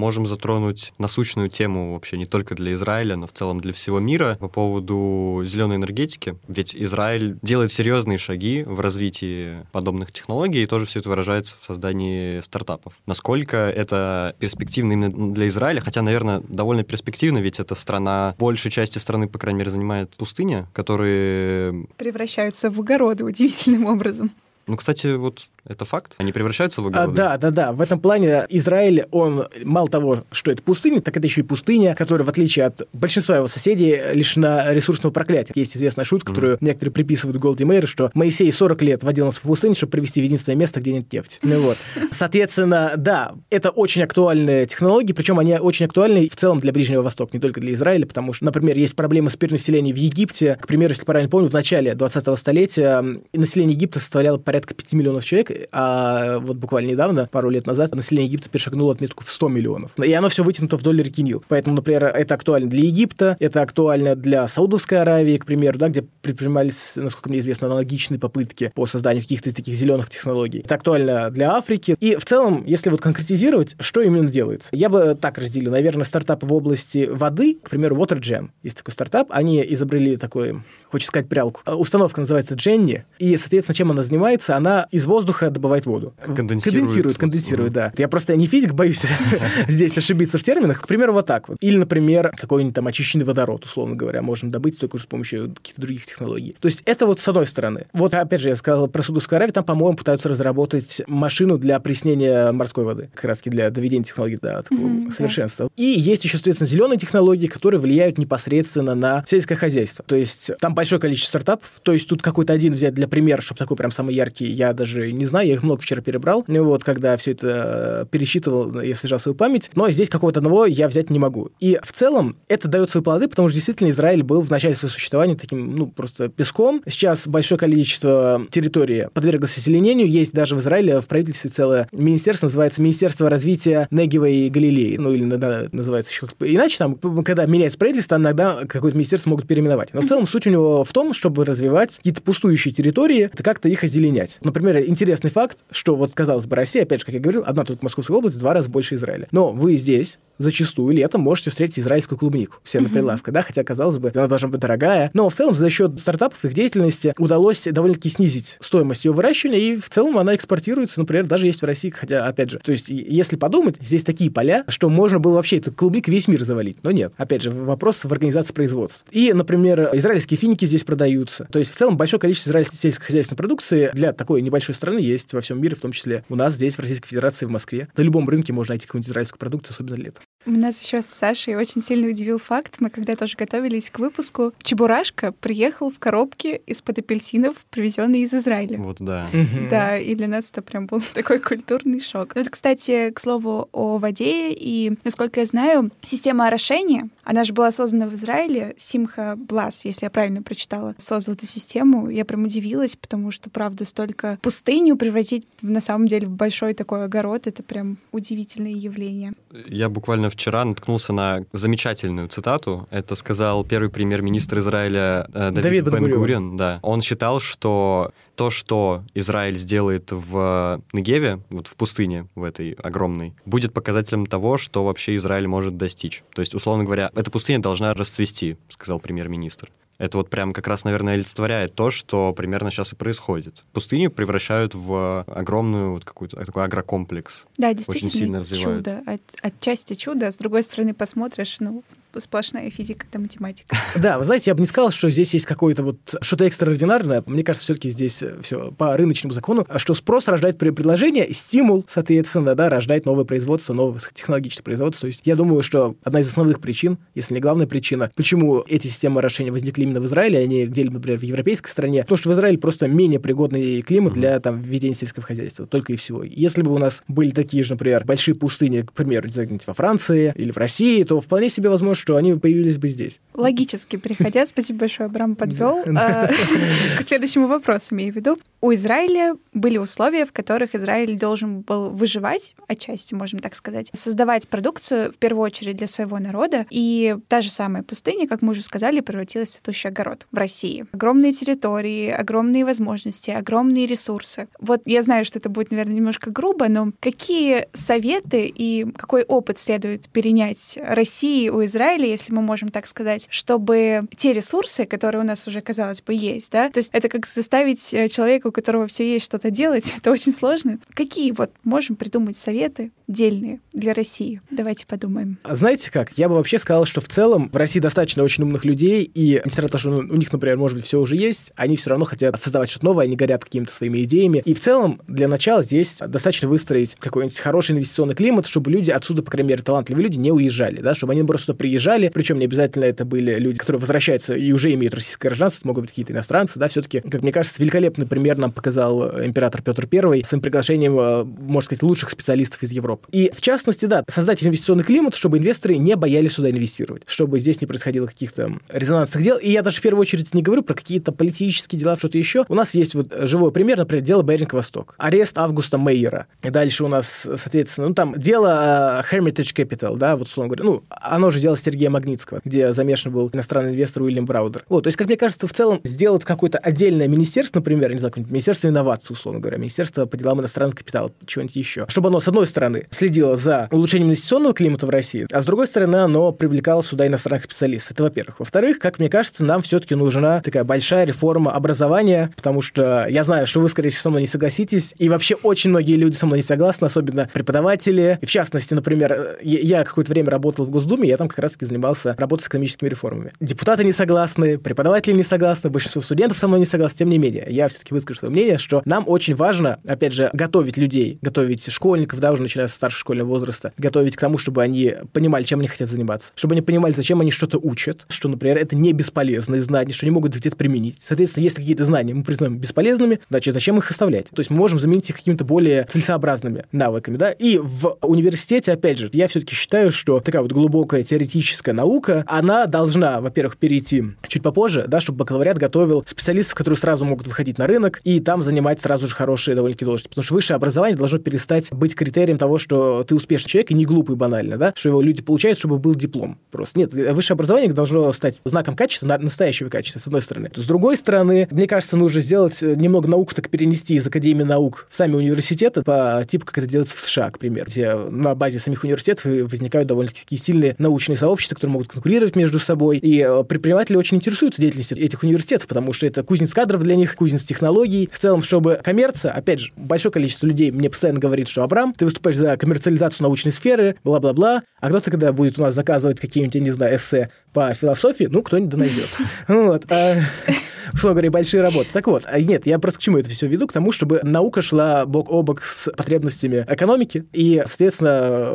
Можем 0.01 0.27
затронуть 0.27 0.93
насущную 0.99 1.51
тему 1.51 1.93
вообще 1.93 2.17
не 2.17 2.25
только 2.25 2.55
для 2.55 2.73
Израиля, 2.73 3.17
но 3.17 3.27
в 3.27 3.33
целом 3.33 3.61
для 3.61 3.75
всего 3.75 4.01
мира 4.01 4.39
по 4.41 4.49
поводу 4.49 5.43
зеленой 5.45 5.77
энергетики. 5.77 6.37
Ведь 6.49 6.75
Израиль 6.75 7.39
делает 7.43 7.71
серьезные 7.71 8.17
шаги 8.17 8.63
в 8.63 8.81
развитии 8.81 9.67
подобных 9.73 10.11
технологий, 10.11 10.63
и 10.63 10.67
тоже 10.67 10.87
все 10.87 11.01
это 11.01 11.11
выражается 11.11 11.57
в 11.61 11.65
создании 11.67 12.41
стартапов. 12.41 12.95
Насколько 13.07 13.57
это 13.57 14.35
перспективно 14.39 14.95
именно 14.95 15.35
для 15.35 15.49
Израиля, 15.49 15.83
хотя, 15.83 16.01
наверное, 16.01 16.43
довольно 16.49 16.83
перспективно, 16.83 17.39
ведь 17.39 17.61
эта 17.61 17.75
страна, 17.75 18.35
большей 18.39 18.71
части 18.71 18.99
страны, 18.99 19.29
по 19.29 19.39
крайней 19.39 19.59
мере, 19.59 19.71
занимает 19.71 20.11
пустыня, 20.17 20.67
которые... 20.73 21.87
Превращаются 21.99 22.71
в 22.71 22.81
огороды 22.81 23.25
удивительным 23.25 23.85
образом. 23.87 24.31
Ну, 24.71 24.77
кстати, 24.77 25.09
вот 25.17 25.49
это 25.65 25.85
факт? 25.85 26.15
Они 26.19 26.31
превращаются 26.33 26.81
в 26.81 26.87
А, 26.87 26.89
огороды? 26.91 27.17
да, 27.17 27.37
да, 27.39 27.51
да. 27.51 27.73
В 27.73 27.81
этом 27.81 27.99
плане 27.99 28.47
Израиль, 28.51 29.07
он 29.11 29.49
мало 29.65 29.89
того, 29.89 30.23
что 30.31 30.53
это 30.53 30.63
пустыня, 30.63 31.01
так 31.01 31.17
это 31.17 31.27
еще 31.27 31.41
и 31.41 31.45
пустыня, 31.45 31.97
которая, 31.97 32.25
в 32.25 32.29
отличие 32.29 32.67
от 32.67 32.83
большинства 32.93 33.37
его 33.39 33.49
соседей, 33.49 34.01
лишена 34.15 34.73
ресурсного 34.73 35.13
проклятия. 35.13 35.53
Есть 35.57 35.77
известная 35.77 36.05
шутка, 36.05 36.29
которую 36.29 36.57
некоторые 36.61 36.93
приписывают 36.93 37.37
Голди 37.39 37.65
Мэйр, 37.65 37.89
что 37.89 38.13
Моисей 38.15 38.53
40 38.53 38.83
лет 38.83 39.03
водил 39.03 39.27
нас 39.27 39.41
по 39.41 39.49
пустыне, 39.49 39.75
чтобы 39.75 39.91
привести 39.91 40.21
в 40.21 40.25
единственное 40.25 40.57
место, 40.57 40.79
где 40.81 40.93
нет 40.93 41.13
нефти. 41.13 41.41
Ну 41.43 41.61
вот. 41.63 41.77
Соответственно, 42.13 42.93
да, 42.97 43.33
это 43.51 43.71
очень 43.71 44.03
актуальные 44.05 44.67
технологии, 44.67 45.13
причем 45.13 45.41
они 45.41 45.57
очень 45.57 45.87
актуальны 45.87 46.29
в 46.29 46.37
целом 46.37 46.61
для 46.61 46.71
Ближнего 46.71 47.03
Востока, 47.03 47.31
не 47.33 47.41
только 47.41 47.61
для 47.61 47.73
Израиля, 47.75 48.07
потому 48.07 48.33
что, 48.33 48.45
например, 48.45 48.79
есть 48.79 48.95
проблемы 48.95 49.31
с 49.31 49.37
перенаселением 49.37 49.97
в 49.97 49.99
Египте. 49.99 50.57
К 50.61 50.69
примеру, 50.69 50.93
если 50.93 51.05
правильно 51.05 51.29
помню, 51.29 51.49
в 51.49 51.53
начале 51.53 51.91
20-го 51.93 52.37
столетия 52.37 53.05
население 53.33 53.75
Египта 53.75 53.99
составляло 53.99 54.39
порядка 54.39 54.60
5 54.67 54.93
миллионов 54.95 55.25
человек, 55.25 55.69
а 55.73 56.39
вот 56.39 56.57
буквально 56.57 56.91
недавно, 56.91 57.29
пару 57.31 57.51
лет 57.51 57.67
назад, 57.67 57.95
население 57.95 58.27
Египта 58.27 58.49
перешагнуло 58.49 58.93
отметку 58.93 59.25
в 59.25 59.31
100 59.31 59.49
миллионов. 59.49 59.93
И 59.99 60.13
оно 60.13 60.29
все 60.29 60.43
вытянуто 60.43 60.77
вдоль 60.77 61.03
реки 61.03 61.23
Нил. 61.23 61.43
Поэтому, 61.49 61.77
например, 61.77 62.05
это 62.05 62.35
актуально 62.35 62.69
для 62.69 62.85
Египта, 62.85 63.37
это 63.41 63.63
актуально 63.63 64.17
для 64.17 64.47
Саудовской 64.47 65.01
Аравии, 65.01 65.37
к 65.37 65.47
примеру, 65.47 65.79
да, 65.79 65.89
где 65.89 66.05
предпринимались, 66.23 66.93
насколько 66.97 67.29
мне 67.29 67.41
известно, 67.41 67.67
аналогичные 67.67 68.19
попытки 68.19 68.73
по 68.75 68.87
созданию 68.87 69.23
каких-то 69.23 69.55
таких 69.55 69.75
зеленых 69.75 70.11
технологий. 70.11 70.61
Это 70.61 70.75
актуально 70.75 71.31
для 71.31 71.55
Африки. 71.55 71.97
И 72.01 72.17
в 72.17 72.25
целом, 72.25 72.65
если 72.67 72.91
вот 72.91 73.01
конкретизировать, 73.01 73.77
что 73.81 74.01
именно 74.01 74.29
делается? 74.29 74.71
Я 74.73 74.89
бы 74.89 75.17
так 75.21 75.39
разделил. 75.39 75.71
Наверное, 75.73 76.05
стартапы 76.05 76.47
в 76.47 76.53
области 76.53 77.09
воды, 77.11 77.59
к 77.63 77.71
примеру, 77.71 77.97
WaterGen. 77.97 78.51
Есть 78.63 78.79
такой 78.79 78.93
стартап. 78.93 79.29
Они 79.31 79.65
изобрели 79.69 80.17
такой 80.17 80.63
хочется 80.91 81.11
сказать 81.11 81.29
прялку. 81.29 81.61
Установка 81.71 82.21
называется 82.21 82.55
Дженни, 82.55 83.05
и, 83.19 83.37
соответственно, 83.37 83.75
чем 83.75 83.91
она 83.91 84.03
занимается? 84.03 84.50
Она 84.57 84.87
из 84.91 85.07
воздуха 85.07 85.51
добывает 85.51 85.87
воду. 85.87 86.15
Конденсирует. 86.23 86.65
Конденсирует, 86.85 87.19
конденсирует, 87.19 87.73
да. 87.73 87.93
Я 87.97 88.09
просто 88.09 88.37
не 88.37 88.47
физик, 88.47 88.75
боюсь 88.75 89.03
здесь 89.69 89.97
ошибиться 89.97 90.39
в 90.39 90.43
терминах. 90.43 90.81
К 90.83 90.87
примеру, 90.87 91.13
вот 91.13 91.27
так 91.27 91.49
вот. 91.49 91.59
Или, 91.61 91.77
например, 91.77 92.33
какой-нибудь 92.37 92.75
там 92.75 92.87
очищенный 92.87 93.25
водород, 93.25 93.65
условно 93.65 93.97
говоря, 93.97 94.23
можно 94.23 94.51
добыть 94.51 94.79
только 94.79 94.99
с 94.99 95.07
помощью 95.07 95.53
каких-то 95.55 95.81
других 95.81 96.07
технологий. 96.07 96.55
То 96.61 96.67
есть 96.69 96.83
это 96.85 97.07
вот 97.07 97.21
с 97.21 97.29
одной 97.29 97.47
стороны. 97.47 97.87
Вот, 97.93 98.15
опять 98.15 98.41
же, 98.41 98.49
я 98.49 98.57
сказал 98.57 98.89
про 98.89 99.03
Судовскую 99.03 99.37
Аравию, 99.37 99.53
там, 99.53 99.65
по-моему, 99.65 99.97
пытаются 99.97 100.29
разработать 100.29 101.03
машину 101.07 101.59
для 101.59 101.77
опреснения 101.77 102.53
морской 102.53 102.85
воды, 102.85 103.11
как 103.15 103.25
раз 103.25 103.41
для 103.45 103.71
доведения 103.71 104.05
технологий 104.05 104.37
до 104.37 104.63
такого 104.63 104.81
Мгм, 104.87 105.09
да. 105.09 105.15
совершенства. 105.15 105.69
И 105.77 105.85
есть 105.85 106.25
еще, 106.25 106.37
соответственно, 106.37 106.69
зеленые 106.69 106.99
технологии, 106.99 107.47
которые 107.47 107.81
влияют 107.81 108.19
непосредственно 108.19 108.95
на 108.95 109.25
сельское 109.27 109.57
хозяйство. 109.57 110.05
То 110.07 110.15
есть 110.17 110.51
там 110.61 110.75
большое 110.75 111.01
количество 111.01 111.31
стартапов, 111.31 111.81
то 111.83 111.93
есть 111.93 112.09
тут 112.09 112.23
какой-то 112.23 112.53
один 112.53 112.75
взять 112.75 112.95
для 112.95 113.09
примера, 113.09 113.41
чтобы 113.41 113.59
такой 113.59 113.77
прям 113.77 113.91
самый 113.91 114.15
яркий, 114.15 114.30
я 114.39 114.73
даже 114.73 115.13
не 115.13 115.25
знаю, 115.25 115.49
я 115.49 115.55
их 115.55 115.63
много 115.63 115.81
вчера 115.81 116.03
перебрал, 116.03 116.45
ну 116.47 116.65
вот, 116.65 116.85
когда 116.85 117.17
все 117.17 117.33
это 117.33 118.05
э, 118.05 118.07
пересчитывал, 118.11 118.81
я 118.81 118.93
освежал 118.93 119.19
свою 119.19 119.35
память, 119.35 119.71
но 119.75 119.91
здесь 119.91 120.09
какого-то 120.09 120.41
одного 120.41 120.67
я 120.67 120.89
взять 120.89 121.11
не 121.11 121.19
могу. 121.19 121.51
И 121.61 121.79
в 121.83 121.93
целом 121.93 122.37
это 122.49 122.69
дает 122.69 122.91
свои 122.91 123.03
плоды, 123.03 123.29
потому 123.29 123.49
что 123.49 123.57
действительно 123.57 123.91
Израиль 123.91 124.23
был 124.23 124.41
в 124.41 124.51
начале 124.51 124.75
своего 124.75 124.93
существования 124.93 125.37
таким, 125.37 125.75
ну, 125.77 125.87
просто 125.87 126.29
песком. 126.29 126.83
Сейчас 126.87 127.27
большое 127.27 127.59
количество 127.59 128.47
территории 128.51 129.09
подверглось 129.13 129.57
озеленению, 129.59 130.09
есть 130.09 130.33
даже 130.33 130.57
в 130.57 130.61
Израиле 130.61 131.01
в 131.01 131.07
правительстве 131.07 131.51
целое 131.51 131.89
министерство, 131.93 132.47
называется 132.47 132.83
Министерство 132.83 133.29
развития 133.31 133.89
Негева 133.91 134.27
и 134.27 134.49
Галилеи, 134.49 134.97
ну, 134.97 135.13
или 135.13 135.25
иногда 135.25 135.67
называется 135.73 136.13
еще 136.13 136.27
как-то 136.27 136.53
иначе, 136.53 136.79
там, 136.79 136.97
когда 136.97 137.47
меняется 137.47 137.79
правительство, 137.79 138.17
иногда 138.17 138.65
какое-то 138.69 138.97
министерство 138.97 139.31
могут 139.31 139.47
переименовать. 139.47 139.93
Но 139.93 140.03
в 140.03 140.07
целом 140.07 140.27
суть 140.27 140.47
у 140.47 140.51
него 140.51 140.85
в 140.85 140.93
том, 140.93 141.15
чтобы 141.15 141.45
развивать 141.45 141.97
какие-то 141.97 142.23
пустующие 142.23 142.73
территории, 142.73 143.31
это 143.33 143.43
как-то 143.43 143.69
их 143.69 143.85
озеленять. 143.85 144.20
Например, 144.43 144.81
интересный 144.81 145.31
факт, 145.31 145.59
что 145.71 145.97
вот, 145.97 146.13
казалось 146.15 146.47
бы, 146.47 146.57
Россия, 146.57 146.83
опять 146.83 147.01
же, 147.01 147.07
как 147.07 147.15
я 147.15 147.21
говорил, 147.21 147.43
одна 147.47 147.65
только 147.65 147.85
Московская 147.85 148.17
область, 148.17 148.37
в 148.37 148.41
два 148.41 148.55
раза 148.55 148.69
больше 148.69 148.95
Израиля. 148.97 149.29
Но 149.31 149.53
вы 149.53 149.77
здесь 149.77 150.19
зачастую 150.39 150.95
летом 150.95 151.21
можете 151.21 151.51
встретить 151.51 151.81
израильскую 151.81 152.19
клубнику 152.19 152.59
себя 152.65 152.85
на 152.85 152.89
прилавке, 152.89 153.31
да, 153.31 153.43
хотя, 153.43 153.63
казалось 153.63 153.99
бы, 153.99 154.11
она 154.15 154.27
должна 154.27 154.49
быть 154.49 154.61
дорогая. 154.61 155.11
Но 155.13 155.29
в 155.29 155.35
целом 155.35 155.55
за 155.55 155.69
счет 155.69 156.01
стартапов, 156.01 156.43
их 156.45 156.55
деятельности 156.55 157.15
удалось 157.19 157.63
довольно-таки 157.65 158.09
снизить 158.09 158.57
стоимость 158.61 159.05
ее 159.05 159.13
выращивания, 159.13 159.59
и 159.59 159.77
в 159.77 159.91
целом 159.91 160.17
она 160.19 160.35
экспортируется, 160.35 160.99
например, 161.01 161.27
даже 161.27 161.47
есть 161.47 161.61
в 161.61 161.65
России, 161.65 161.91
хотя, 161.91 162.27
опять 162.27 162.51
же, 162.51 162.59
то 162.59 162.73
есть, 162.73 162.89
если 162.89 163.37
подумать, 163.37 163.77
здесь 163.81 164.03
такие 164.03 164.31
поля, 164.31 164.65
что 164.69 164.89
можно 164.89 165.19
было 165.19 165.35
вообще 165.35 165.59
эту 165.59 165.73
клубнику 165.73 166.11
весь 166.11 166.27
мир 166.27 166.43
завалить. 166.45 166.79
Но 166.83 166.91
нет, 166.91 167.13
опять 167.17 167.43
же, 167.43 167.51
вопрос 167.51 168.05
в 168.05 168.13
организации 168.13 168.55
производства. 168.55 169.07
И, 169.11 169.33
например, 169.33 169.91
израильские 169.93 170.39
финики 170.39 170.65
здесь 170.65 170.85
продаются. 170.85 171.47
То 171.53 171.59
есть, 171.59 171.73
в 171.73 171.77
целом, 171.77 171.97
большое 171.97 172.21
количество 172.21 172.51
израильской 172.51 172.79
сельскохозяйственной 172.79 173.37
продукции 173.37 173.91
для 173.93 174.10
такой 174.13 174.43
небольшой 174.43 174.75
страны 174.75 174.99
есть 174.99 175.33
во 175.33 175.41
всем 175.41 175.61
мире, 175.61 175.77
в 175.77 175.81
том 175.81 175.93
числе 175.93 176.25
у 176.29 176.37
нас 176.37 176.55
здесь, 176.55 176.77
в 176.77 176.81
Российской 176.81 177.09
Федерации, 177.09 177.47
в 177.47 177.51
Москве. 177.51 177.89
На 177.97 178.03
любом 178.03 178.29
рынке 178.29 178.53
можно 178.53 178.73
найти 178.73 178.87
какую-нибудь 178.87 179.11
израильскую 179.11 179.39
продукцию, 179.39 179.75
особенно 179.75 179.97
летом. 179.97 180.23
Нас 180.47 180.83
еще 180.83 181.03
с 181.03 181.07
Сашей 181.07 181.55
очень 181.57 181.83
сильно 181.83 182.09
удивил 182.09 182.39
факт. 182.39 182.77
Мы 182.81 182.89
когда 182.89 183.15
тоже 183.15 183.37
готовились 183.37 183.91
к 183.91 183.99
выпуску, 183.99 184.55
Чебурашка 184.63 185.33
приехал 185.33 185.91
в 185.91 185.99
коробке 185.99 186.57
из-под 186.67 187.01
апельсинов, 187.01 187.57
привезенный 187.69 188.21
из 188.21 188.33
Израиля. 188.33 188.79
Вот, 188.79 188.97
да. 189.01 189.29
Да, 189.69 189.99
и 189.99 190.15
для 190.15 190.29
нас 190.29 190.51
это 190.51 190.63
прям 190.63 190.87
был 190.87 191.03
такой 191.15 191.41
культурный 191.41 192.01
шок. 192.01 192.35
Вот, 192.35 192.49
кстати, 192.49 193.11
к 193.11 193.21
слову 193.21 193.69
о 193.73 193.99
воде, 193.99 194.53
и, 194.53 194.93
насколько 195.05 195.41
я 195.41 195.47
знаю, 195.47 195.91
система 196.05 196.47
орошения, 196.47 197.11
она 197.25 197.45
же 197.45 197.53
была 197.53 197.71
создана 197.71 198.07
в 198.07 198.15
Израиле, 198.15 198.75
Симха 198.77 199.37
Блас, 199.37 199.85
если 199.85 200.07
я 200.07 200.11
правильно 200.11 200.43
прочитала, 200.43 200.95
создал 200.99 201.35
эту 201.35 201.47
систему. 201.47 202.09
Я 202.09 202.25
прям 202.25 202.45
удивилась, 202.45 202.97
потому 202.97 203.31
что, 203.31 203.51
правда, 203.51 203.85
столько 203.85 204.39
пустыню 204.43 204.97
превратить 204.97 205.47
на 205.63 205.81
самом 205.81 206.07
деле 206.07 206.27
в 206.27 206.31
большой 206.31 206.75
такой 206.75 207.05
огород, 207.05 207.47
это 207.47 207.63
прям 207.63 207.99
удивительное 208.13 208.73
явление. 208.73 209.33
Я 209.67 209.89
буквально 209.89 210.31
вчера 210.31 210.65
наткнулся 210.65 211.13
на 211.13 211.45
замечательную 211.53 212.29
цитату. 212.29 212.87
Это 212.91 213.15
сказал 213.15 213.65
первый 213.65 213.91
премьер-министр 213.91 214.59
Израиля 214.59 215.27
э, 215.33 215.51
Давид, 215.51 215.85
Давид. 215.85 215.85
Бен-Гурион. 215.85 216.57
Да. 216.57 216.79
Он 216.83 217.03
считал, 217.03 217.41
что 217.41 218.13
то, 218.41 218.49
что 218.49 219.05
Израиль 219.13 219.55
сделает 219.57 220.13
в 220.13 220.81
Негеве, 220.95 221.43
вот 221.51 221.67
в 221.67 221.75
пустыне, 221.75 222.27
в 222.35 222.43
этой 222.43 222.73
огромной, 222.73 223.35
будет 223.45 223.75
показателем 223.75 224.25
того, 224.25 224.57
что 224.57 224.83
вообще 224.83 225.15
Израиль 225.17 225.47
может 225.47 225.77
достичь. 225.77 226.23
То 226.33 226.41
есть, 226.41 226.55
условно 226.55 226.85
говоря, 226.85 227.11
эта 227.15 227.31
пустыня 227.31 227.59
должна 227.59 227.93
расцвести, 227.93 228.57
сказал 228.71 228.99
премьер-министр. 228.99 229.71
Это 230.01 230.17
вот 230.17 230.31
прям 230.31 230.55
как 230.55 230.67
раз, 230.67 230.85
наверное, 230.85 231.15
олицетворяет 231.15 231.75
то, 231.75 231.91
что 231.91 232.33
примерно 232.33 232.71
сейчас 232.71 232.95
и 232.95 232.97
происходит. 232.97 233.63
Пустыню 233.75 234.11
превращают 234.11 234.75
в 234.75 235.25
огромную 235.27 235.93
вот 235.93 236.07
какую-то 236.07 236.43
такой 236.43 236.65
агрокомплекс. 236.65 237.47
Да, 237.59 237.75
действительно, 237.75 238.11
сильно 238.11 238.41
развивают. 238.41 238.87
чудо. 238.87 239.03
От, 239.05 239.21
отчасти 239.43 239.93
чудо, 239.93 240.29
а 240.29 240.33
с 240.33 240.39
другой 240.39 240.63
стороны 240.63 240.95
посмотришь, 240.95 241.57
ну, 241.61 241.85
сплошная 242.17 242.71
физика 242.71 243.07
да 243.13 243.19
математика. 243.19 243.77
Да, 243.95 244.19
вы 244.19 244.25
знаете, 244.25 244.51
я 244.51 244.55
бы 244.55 244.63
не 244.63 244.67
сказал, 244.67 244.91
что 244.91 245.11
здесь 245.11 245.35
есть 245.35 245.45
какое-то 245.45 245.83
вот 245.83 245.99
что-то 246.23 246.47
экстраординарное. 246.47 247.23
Мне 247.27 247.45
кажется, 247.45 247.65
все-таки 247.65 247.91
здесь 247.91 248.25
все 248.41 248.73
по 248.73 248.97
рыночному 248.97 249.35
закону, 249.35 249.67
а 249.69 249.79
что 249.79 249.93
спрос 249.93 250.29
рождает 250.29 250.57
пре- 250.57 250.73
предложение, 250.73 251.31
стимул, 251.35 251.85
соответственно, 251.87 252.55
да, 252.55 252.71
рождает 252.71 253.05
новое 253.05 253.25
производство, 253.25 253.75
новое 253.75 253.93
высокотехнологичное 253.93 254.63
производство. 254.63 255.03
То 255.03 255.07
есть 255.09 255.21
я 255.27 255.37
думаю, 255.37 255.63
что 255.63 255.97
одна 256.03 256.21
из 256.21 256.29
основных 256.29 256.61
причин, 256.61 256.97
если 257.15 257.35
не 257.35 257.41
главная 257.41 257.67
причина, 257.67 258.11
почему 258.15 258.65
эти 258.67 258.87
системы 258.87 259.19
орошения 259.19 259.53
возникли 259.53 259.90
именно 259.91 260.01
в 260.01 260.07
Израиле, 260.07 260.39
а 260.39 260.47
не 260.47 260.67
где-либо, 260.67 260.95
например, 260.95 261.19
в 261.19 261.23
европейской 261.23 261.69
стране, 261.69 262.03
потому 262.03 262.19
что 262.19 262.31
в 262.31 262.33
Израиле 262.33 262.59
просто 262.59 262.89
менее 262.89 263.21
пригодный 263.21 263.83
климат 263.83 264.15
для 264.15 264.39
там 264.41 264.63
ведения 264.63 264.95
сельского 264.95 265.25
хозяйства, 265.25 265.67
только 265.67 265.93
и 265.93 265.97
всего. 265.97 266.23
Если 266.23 266.63
бы 266.63 266.73
у 266.73 266.79
нас 266.79 267.03
были 267.09 267.31
такие 267.31 267.65
же, 267.65 267.75
например, 267.75 268.05
большие 268.05 268.35
пустыни, 268.35 268.83
к 268.83 268.93
примеру, 268.93 269.29
где-нибудь 269.29 269.67
во 269.67 269.75
Франции 269.75 270.33
или 270.37 270.51
в 270.51 270.57
России, 270.57 271.03
то 271.03 271.21
вполне 271.21 271.49
себе 271.49 271.69
возможно, 271.69 271.95
что 271.95 272.17
они 272.17 272.35
появились 272.35 272.79
бы 272.79 272.89
здесь. 272.89 273.21
Логически 273.35 273.97
переходя, 273.97 274.47
спасибо 274.47 274.81
большое, 274.81 275.09
Абрам 275.09 275.35
подвел. 275.37 275.83
а, 275.97 276.31
К 276.99 277.03
следующему 277.03 277.47
вопросу, 277.47 277.95
имею 277.95 278.13
в 278.13 278.17
виду. 278.17 278.39
У 278.61 278.75
Израиля 278.75 279.35
были 279.55 279.79
условия, 279.79 280.27
в 280.27 280.33
которых 280.33 280.75
Израиль 280.75 281.19
должен 281.19 281.61
был 281.61 281.91
выживать, 281.91 282.55
отчасти, 282.69 283.15
можем 283.15 283.39
так 283.39 283.57
сказать, 283.57 283.91
создавать 283.95 284.49
продукцию 284.49 285.13
в 285.13 285.17
первую 285.17 285.45
очередь 285.45 285.77
для 285.77 285.87
своего 285.87 286.19
народа. 286.19 286.67
И 286.71 287.17
та 287.29 287.41
же 287.41 287.51
самая 287.51 287.83
пустыня, 287.83 288.29
как 288.29 288.43
мы 288.43 288.53
уже 288.53 288.63
сказали, 288.63 289.01
превратилась 289.01 289.57
в 289.57 289.63
цветущий 289.81 289.89
огород 289.89 290.27
в 290.31 290.37
России. 290.37 290.87
Огромные 290.93 291.33
территории, 291.33 292.11
огромные 292.11 292.65
возможности, 292.65 293.31
огромные 293.31 293.87
ресурсы. 293.87 294.49
Вот 294.61 294.83
я 294.87 295.03
знаю, 295.03 295.25
что 295.25 295.39
это 295.39 295.49
будет, 295.49 295.71
наверное, 295.71 295.95
немножко 295.95 296.31
грубо, 296.31 296.69
но 296.69 296.93
какие 297.01 297.69
советы 297.73 298.53
и 298.55 298.87
какой 298.97 299.23
опыт 299.23 299.59
следует 299.59 300.09
перенять 300.09 300.79
России 300.83 301.49
у 301.49 301.65
Израиля, 301.65 302.07
если 302.07 302.33
мы 302.33 302.43
можем 302.43 302.69
так 302.69 302.87
сказать, 302.87 303.27
чтобы 303.31 304.07
те 304.17 304.33
ресурсы, 304.33 304.85
которые 304.87 305.23
у 305.23 305.27
нас 305.27 305.47
уже, 305.49 305.61
казалось 305.61 306.03
бы, 306.03 306.15
есть, 306.15 306.53
да, 306.53 306.71
то 306.71 306.79
есть 306.79 306.91
это 306.93 307.09
как 307.09 307.27
заставить 307.27 307.95
э, 307.95 308.09
человека, 308.09 308.49
у 308.49 308.53
которого 308.53 308.87
все 308.87 309.11
есть, 309.13 309.25
что-то 309.25 309.51
делать, 309.51 309.95
это 309.99 310.11
очень 310.11 310.33
сложно. 310.33 310.79
Какие 310.95 311.33
вот 311.33 311.51
можем 311.65 311.97
придумать 311.97 312.37
советы 312.37 312.91
дельные 313.09 313.61
для 313.73 313.95
России? 313.95 314.41
Давайте 314.51 314.87
подумаем. 314.87 315.39
А 315.43 315.57
знаете 315.57 315.91
как? 315.91 316.13
Я 316.17 316.29
бы 316.29 316.35
вообще 316.35 316.59
сказал, 316.59 316.85
что 316.85 317.01
в 317.01 317.09
целом 317.09 317.51
в 317.53 317.57
России 317.57 317.81
достаточно 317.81 318.23
очень 318.23 318.45
умных 318.45 318.65
людей, 318.65 319.05
и 319.05 319.41
несмотря 319.45 319.69
то, 319.71 319.79
что 319.79 319.91
ну, 319.91 319.99
у 319.99 320.17
них, 320.17 320.33
например, 320.33 320.57
может 320.57 320.77
быть, 320.77 320.87
все 320.87 321.01
уже 321.01 321.17
есть, 321.17 321.53
они 321.57 321.77
все 321.77 321.91
равно 321.91 322.05
хотят 322.05 322.41
создавать 322.41 322.71
что-то 322.71 322.87
новое, 322.87 323.05
они 323.05 323.17
горят 323.17 323.45
какими-то 323.45 323.73
своими 323.73 324.03
идеями. 324.05 324.43
И 324.45 324.55
в 324.55 324.61
целом, 324.61 325.01
для 325.09 325.29
начала 325.29 325.63
здесь 325.63 325.97
достаточно 326.07 326.49
выстроить 326.49 326.97
какой-нибудь 326.99 327.39
хороший 327.39 327.73
инвестиционный 327.73 328.15
климат, 328.15 328.47
чтобы 328.47 328.71
люди 328.71 328.91
отсюда, 328.91 329.23
по 329.23 329.31
крайней 329.31 329.51
мере, 329.51 329.63
талантливые 329.63 330.05
люди 330.05 330.19
не 330.19 330.33
уезжали, 330.33 330.81
да, 330.81 330.95
чтобы 330.95 331.13
они 331.13 331.23
просто 331.23 331.55
приезжали, 331.55 332.11
причем 332.13 332.39
не 332.39 332.45
обязательно 332.45 332.85
это 332.85 333.05
были 333.05 333.39
люди, 333.39 333.59
которые 333.59 333.81
возвращаются 333.81 334.35
и 334.35 334.53
уже 334.53 334.73
имеют 334.75 334.95
российское 334.95 335.29
гражданство, 335.29 335.69
могут 335.69 335.83
быть 335.85 335.91
какие-то 335.91 336.13
иностранцы, 336.13 336.59
да, 336.59 336.69
все-таки, 336.69 337.01
как 337.01 337.23
мне 337.23 337.33
кажется, 337.33 337.61
великолепный 337.63 338.07
пример 338.07 338.39
нам 338.39 338.53
показал 338.53 339.21
император 339.25 339.63
Петр 339.63 339.89
I 339.93 340.25
своим 340.25 340.43
приглашением, 340.43 340.99
э, 340.99 341.25
можно 341.25 341.67
сказать, 341.67 341.83
лучших 341.83 342.11
специалистов 342.11 342.63
из 342.63 342.73
Европы. 342.73 343.09
И, 343.13 343.31
в 343.35 343.41
частности, 343.41 343.87
да, 343.87 344.05
создать 344.09 344.43
инвестиционный 344.43 344.85
климат, 344.85 345.15
чтобы 345.15 345.39
инвесторы 345.39 345.77
не 345.77 345.97
боялись 345.97 346.33
сюда 346.33 346.51
инвестировать, 346.51 347.03
чтобы 347.07 347.39
здесь 347.39 347.61
не 347.61 347.67
происходило 347.67 348.07
каких-то 348.07 348.53
резонансных 348.69 349.23
дел. 349.23 349.39
И 349.39 349.50
я 349.53 349.63
даже 349.63 349.79
в 349.79 349.83
первую 349.83 350.03
очередь 350.03 350.35
не 350.35 350.43
говорю 350.43 350.63
про 350.63 350.75
какие-то 350.75 351.13
политические 351.13 351.81
дела, 351.81 351.97
что-то 351.97 352.19
еще. 352.19 352.45
У 352.49 352.55
нас 352.55 352.75
есть 352.75 352.95
вот 352.95 353.13
живой 353.23 353.53
пример, 353.53 353.79
например, 353.79 354.05
дело 354.05 354.23
Беринг 354.23 354.53
Восток. 354.53 354.95
Арест 354.99 355.39
Августа 355.39 355.79
Мейера. 355.79 356.27
И 356.43 356.51
дальше 356.51 356.85
у 356.85 356.89
нас, 356.89 357.27
соответственно, 357.37 357.89
ну 357.89 357.95
там 357.95 358.15
дело 358.17 359.03
э, 359.11 359.15
Hermitage 359.15 359.55
Capital, 359.55 359.97
да, 359.97 360.17
вот 360.17 360.29
условно 360.29 360.55
говоря. 360.55 360.65
Ну, 360.65 360.83
оно 360.89 361.31
же 361.31 361.41
дело 361.41 361.57
Сергея 361.57 361.91
Магнитского, 361.91 362.41
где 362.45 362.73
замешан 362.73 363.13
был 363.13 363.31
иностранный 363.33 363.73
инвестор 363.73 364.03
Уильям 364.03 364.25
Браудер. 364.25 364.65
Вот, 364.69 364.85
то 364.85 364.89
есть, 364.89 364.97
как 364.97 365.09
мне 365.09 365.17
кажется, 365.17 365.47
в 365.47 365.53
целом 365.53 365.81
сделать 365.85 366.25
какое-то 366.25 366.59
отдельное 366.59 367.09
министерство, 367.09 367.59
например, 367.59 367.93
не 367.93 367.99
знаю, 367.99 368.13
министерство 368.17 368.69
инноваций, 368.69 369.15
условно 369.15 369.41
говоря, 369.41 369.59
министерство 369.59 370.07
по 370.07 370.17
делам 370.17 370.41
иностранного 370.41 370.77
капитала, 370.77 371.13
чего-нибудь 371.27 371.57
еще, 371.57 371.87
чтобы 371.89 372.09
оно, 372.09 372.21
с 372.21 372.29
одной 372.29 372.47
стороны, 372.47 372.87
следило 372.91 373.37
за 373.37 373.69
улучшением 373.71 374.09
инвестиционного 374.09 374.55
климата 374.55 374.87
в 374.87 374.91
России, 374.91 375.27
а 375.31 375.41
с 375.41 375.45
другой 375.45 375.67
стороны, 375.67 375.97
оно 375.97 376.33
привлекало 376.33 376.83
сюда 376.83 377.07
иностранных 377.07 377.45
специалистов. 377.45 377.93
Это 377.93 378.03
во-первых. 378.05 378.39
Во-вторых, 378.41 378.79
как 378.79 378.99
мне 378.99 379.09
кажется, 379.09 379.40
нам 379.41 379.63
все-таки 379.63 379.95
нужна 379.95 380.41
такая 380.41 380.65
большая 380.65 381.05
реформа 381.05 381.53
образования, 381.53 382.33
потому 382.37 382.63
что 382.63 383.07
я 383.09 383.25
знаю, 383.25 383.47
что 383.47 383.61
вы, 383.61 383.69
скорее 383.69 383.91
всего, 383.91 384.03
со 384.03 384.11
мной 384.11 384.23
не 384.23 384.29
согласитесь, 384.29 384.95
и 384.99 385.09
вообще 385.09 385.35
очень 385.35 385.71
многие 385.71 385.97
люди 385.97 386.15
со 386.15 386.27
мной 386.27 386.39
не 386.39 386.43
согласны, 386.43 386.87
особенно 386.87 387.29
преподаватели. 387.33 388.19
И 388.21 388.27
в 388.27 388.31
частности, 388.31 388.75
например, 388.75 389.39
я 389.43 389.85
какое-то 389.85 390.13
время 390.13 390.31
работал 390.31 390.65
в 390.65 390.71
Госдуме, 390.71 391.09
я 391.09 391.17
там 391.17 391.29
как 391.29 391.39
раз-таки 391.39 391.67
занимался 391.67 392.15
работой 392.19 392.45
с 392.45 392.49
экономическими 392.49 392.89
реформами. 392.89 393.33
Депутаты 393.41 393.85
не 393.85 393.93
согласны, 393.93 394.59
преподаватели 394.59 395.15
не 395.15 395.23
согласны, 395.23 395.71
большинство 395.71 396.03
студентов 396.03 396.39
со 396.39 396.49
мной 396.49 396.61
не 396.61 396.67
согласны. 396.67 396.99
Тем 396.99 397.11
не 397.11 397.19
менее, 397.19 397.47
я 397.49 397.69
все-таки 397.69 397.95
выскажу 397.95 398.21
свое 398.21 398.33
мнение, 398.33 398.59
что 398.59 398.83
нам 398.85 399.05
очень 399.07 399.35
важно, 399.35 399.79
опять 399.87 400.13
же, 400.13 400.31
готовить 400.33 400.77
людей, 400.77 401.19
готовить 401.23 401.71
школьников, 401.71 402.21
да, 402.21 402.33
уже 402.33 402.43
начиная 402.43 402.69
с 402.69 402.75
старшего 402.75 403.01
школьного 403.01 403.29
возраста, 403.29 403.73
готовить 403.79 404.17
к 404.17 404.21
тому, 404.21 404.39
чтобы 404.39 404.63
они 404.63 404.95
понимали, 405.13 405.45
чем 405.45 405.61
они 405.61 405.69
хотят 405.69 405.89
заниматься, 405.89 406.33
чтобы 406.35 406.55
они 406.55 406.63
понимали, 406.63 406.93
зачем 406.93 407.21
они 407.21 407.31
что-то 407.31 407.59
учат, 407.59 408.07
что, 408.09 408.29
например, 408.29 408.59
это 408.59 408.77
не 408.77 408.93
бесполезные 409.31 409.61
знания, 409.61 409.93
что 409.93 410.07
они 410.07 410.13
могут 410.13 410.35
где-то 410.35 410.57
применить. 410.57 410.99
Соответственно, 411.07 411.45
если 411.45 411.61
какие-то 411.61 411.85
знания 411.85 412.15
мы 412.15 412.25
признаем 412.25 412.59
бесполезными, 412.59 413.21
значит, 413.29 413.55
зачем 413.55 413.79
их 413.79 413.91
оставлять? 413.91 414.27
То 414.31 414.41
есть 414.41 414.51
мы 414.51 414.57
можем 414.57 414.79
заменить 414.79 415.09
их 415.11 415.17
какими-то 415.17 415.45
более 415.45 415.85
целесообразными 415.85 416.65
навыками, 416.73 417.17
да. 417.17 417.31
И 417.31 417.59
в 417.59 417.97
университете, 418.03 418.73
опять 418.73 418.99
же, 418.99 419.11
я 419.13 419.29
все-таки 419.29 419.55
считаю, 419.55 419.93
что 419.93 420.21
такая 420.21 420.43
вот 420.43 420.53
глубокая 420.53 421.03
теоретическая 421.03 421.73
наука, 421.73 422.25
она 422.27 422.67
должна, 422.67 423.21
во-первых, 423.21 423.57
перейти 423.57 424.05
чуть 424.27 424.43
попозже, 424.43 424.85
да, 424.89 425.01
чтобы 425.01 425.19
бакалавриат 425.19 425.59
готовил 425.59 426.05
специалистов, 426.07 426.55
которые 426.55 426.79
сразу 426.79 427.05
могут 427.05 427.27
выходить 427.27 427.59
на 427.59 427.67
рынок 427.67 428.01
и 428.05 428.21
там 428.21 428.43
занимать 428.43 428.81
сразу 428.81 429.07
же 429.07 429.15
хорошие 429.15 429.55
довольно-таки 429.55 429.85
должности. 429.85 430.09
Потому 430.09 430.25
что 430.25 430.35
высшее 430.35 430.57
образование 430.57 430.97
должно 430.97 431.19
перестать 431.19 431.73
быть 431.73 431.95
критерием 431.95 432.39
того, 432.39 432.59
что 432.59 433.05
ты 433.05 433.15
успешный 433.15 433.49
человек 433.49 433.71
и 433.71 433.75
не 433.75 433.85
глупый 433.85 434.17
банально, 434.17 434.57
да, 434.57 434.73
что 434.77 434.89
его 434.89 435.01
люди 435.01 435.23
получают, 435.23 435.59
чтобы 435.59 435.79
был 435.79 435.95
диплом 435.95 436.39
просто. 436.51 436.79
Нет, 436.79 436.93
высшее 436.93 437.35
образование 437.35 437.73
должно 437.73 438.13
стать 438.13 438.41
знаком 438.45 438.77
качества, 438.77 439.09
настоящего 439.21 439.69
качества, 439.69 440.01
с 440.01 440.07
одной 440.07 440.23
стороны. 440.23 440.51
С 440.55 440.67
другой 440.67 440.97
стороны, 440.97 441.49
мне 441.51 441.67
кажется, 441.67 441.97
нужно 441.97 442.21
сделать 442.21 442.63
немного 442.63 443.09
наук 443.09 443.35
так 443.35 443.49
перенести 443.49 443.95
из 443.95 444.07
Академии 444.07 444.45
наук 444.45 444.87
в 444.91 444.97
сами 444.97 445.15
университеты 445.15 445.83
по 445.83 446.25
типу, 446.29 446.47
как 446.47 446.59
это 446.59 446.67
делается 446.67 446.97
в 446.97 447.01
США, 447.01 447.31
к 447.31 447.39
примеру, 447.39 447.67
где 447.69 447.95
на 447.95 448.35
базе 448.35 448.59
самих 448.59 448.85
университетов 448.85 449.25
возникают 449.25 449.89
довольно-таки 449.89 450.37
сильные 450.37 450.75
научные 450.79 451.17
сообщества, 451.17 451.55
которые 451.55 451.75
могут 451.75 451.89
конкурировать 451.89 452.37
между 452.37 452.59
собой. 452.59 452.99
И 452.99 453.21
э, 453.21 453.45
предприниматели 453.45 453.97
очень 453.97 454.17
интересуются 454.17 454.61
деятельностью 454.61 454.99
этих 454.99 455.23
университетов, 455.23 455.69
потому 455.69 455.93
что 455.93 456.07
это 456.07 456.23
кузнец 456.23 456.53
кадров 456.53 456.83
для 456.83 456.97
них, 456.97 457.15
кузнец 457.15 457.43
технологий. 457.43 458.09
В 458.13 458.19
целом, 458.19 458.43
чтобы 458.43 458.81
коммерция, 458.83 459.33
опять 459.33 459.61
же, 459.61 459.73
большое 459.77 460.13
количество 460.13 460.47
людей 460.47 460.71
мне 460.71 460.91
постоянно 460.91 461.21
говорит, 461.21 461.49
что 461.49 461.63
Абрам, 461.63 461.93
ты 461.93 462.05
выступаешь 462.05 462.37
за 462.37 462.57
коммерциализацию 462.57 463.25
научной 463.25 463.53
сферы, 463.53 463.97
бла-бла-бла, 464.05 464.63
а 464.81 464.89
кто-то, 464.89 465.11
когда 465.11 465.33
будет 465.33 465.59
у 465.59 465.63
нас 465.63 465.75
заказывать 465.75 466.21
какие-нибудь, 466.21 466.55
я 466.55 466.61
не 466.61 466.71
знаю, 466.71 466.97
эссе 466.97 467.31
по 467.53 467.73
философии, 467.75 468.29
ну, 468.31 468.43
кто-нибудь 468.43 468.71
да 468.71 468.77
найдется. 468.79 469.10
Вот. 469.49 469.91
А, 469.91 470.21
условно 470.93 471.15
говоря, 471.15 471.31
большие 471.31 471.63
работы. 471.63 471.89
Так 471.93 472.07
вот, 472.07 472.25
а 472.27 472.41
нет, 472.41 472.67
я 472.67 472.79
просто 472.79 472.99
к 472.99 473.03
чему 473.03 473.19
это 473.19 473.31
все 473.31 473.47
веду? 473.47 473.67
К 473.67 473.73
тому, 473.73 473.93
чтобы 473.93 474.21
наука 474.23 474.63
шла 474.63 475.07
бок 475.07 475.31
о 475.31 475.43
бок 475.43 475.63
с 475.63 475.91
потребностями 475.93 476.65
экономики 476.69 477.25
и, 477.33 477.63
соответственно, 477.67 478.51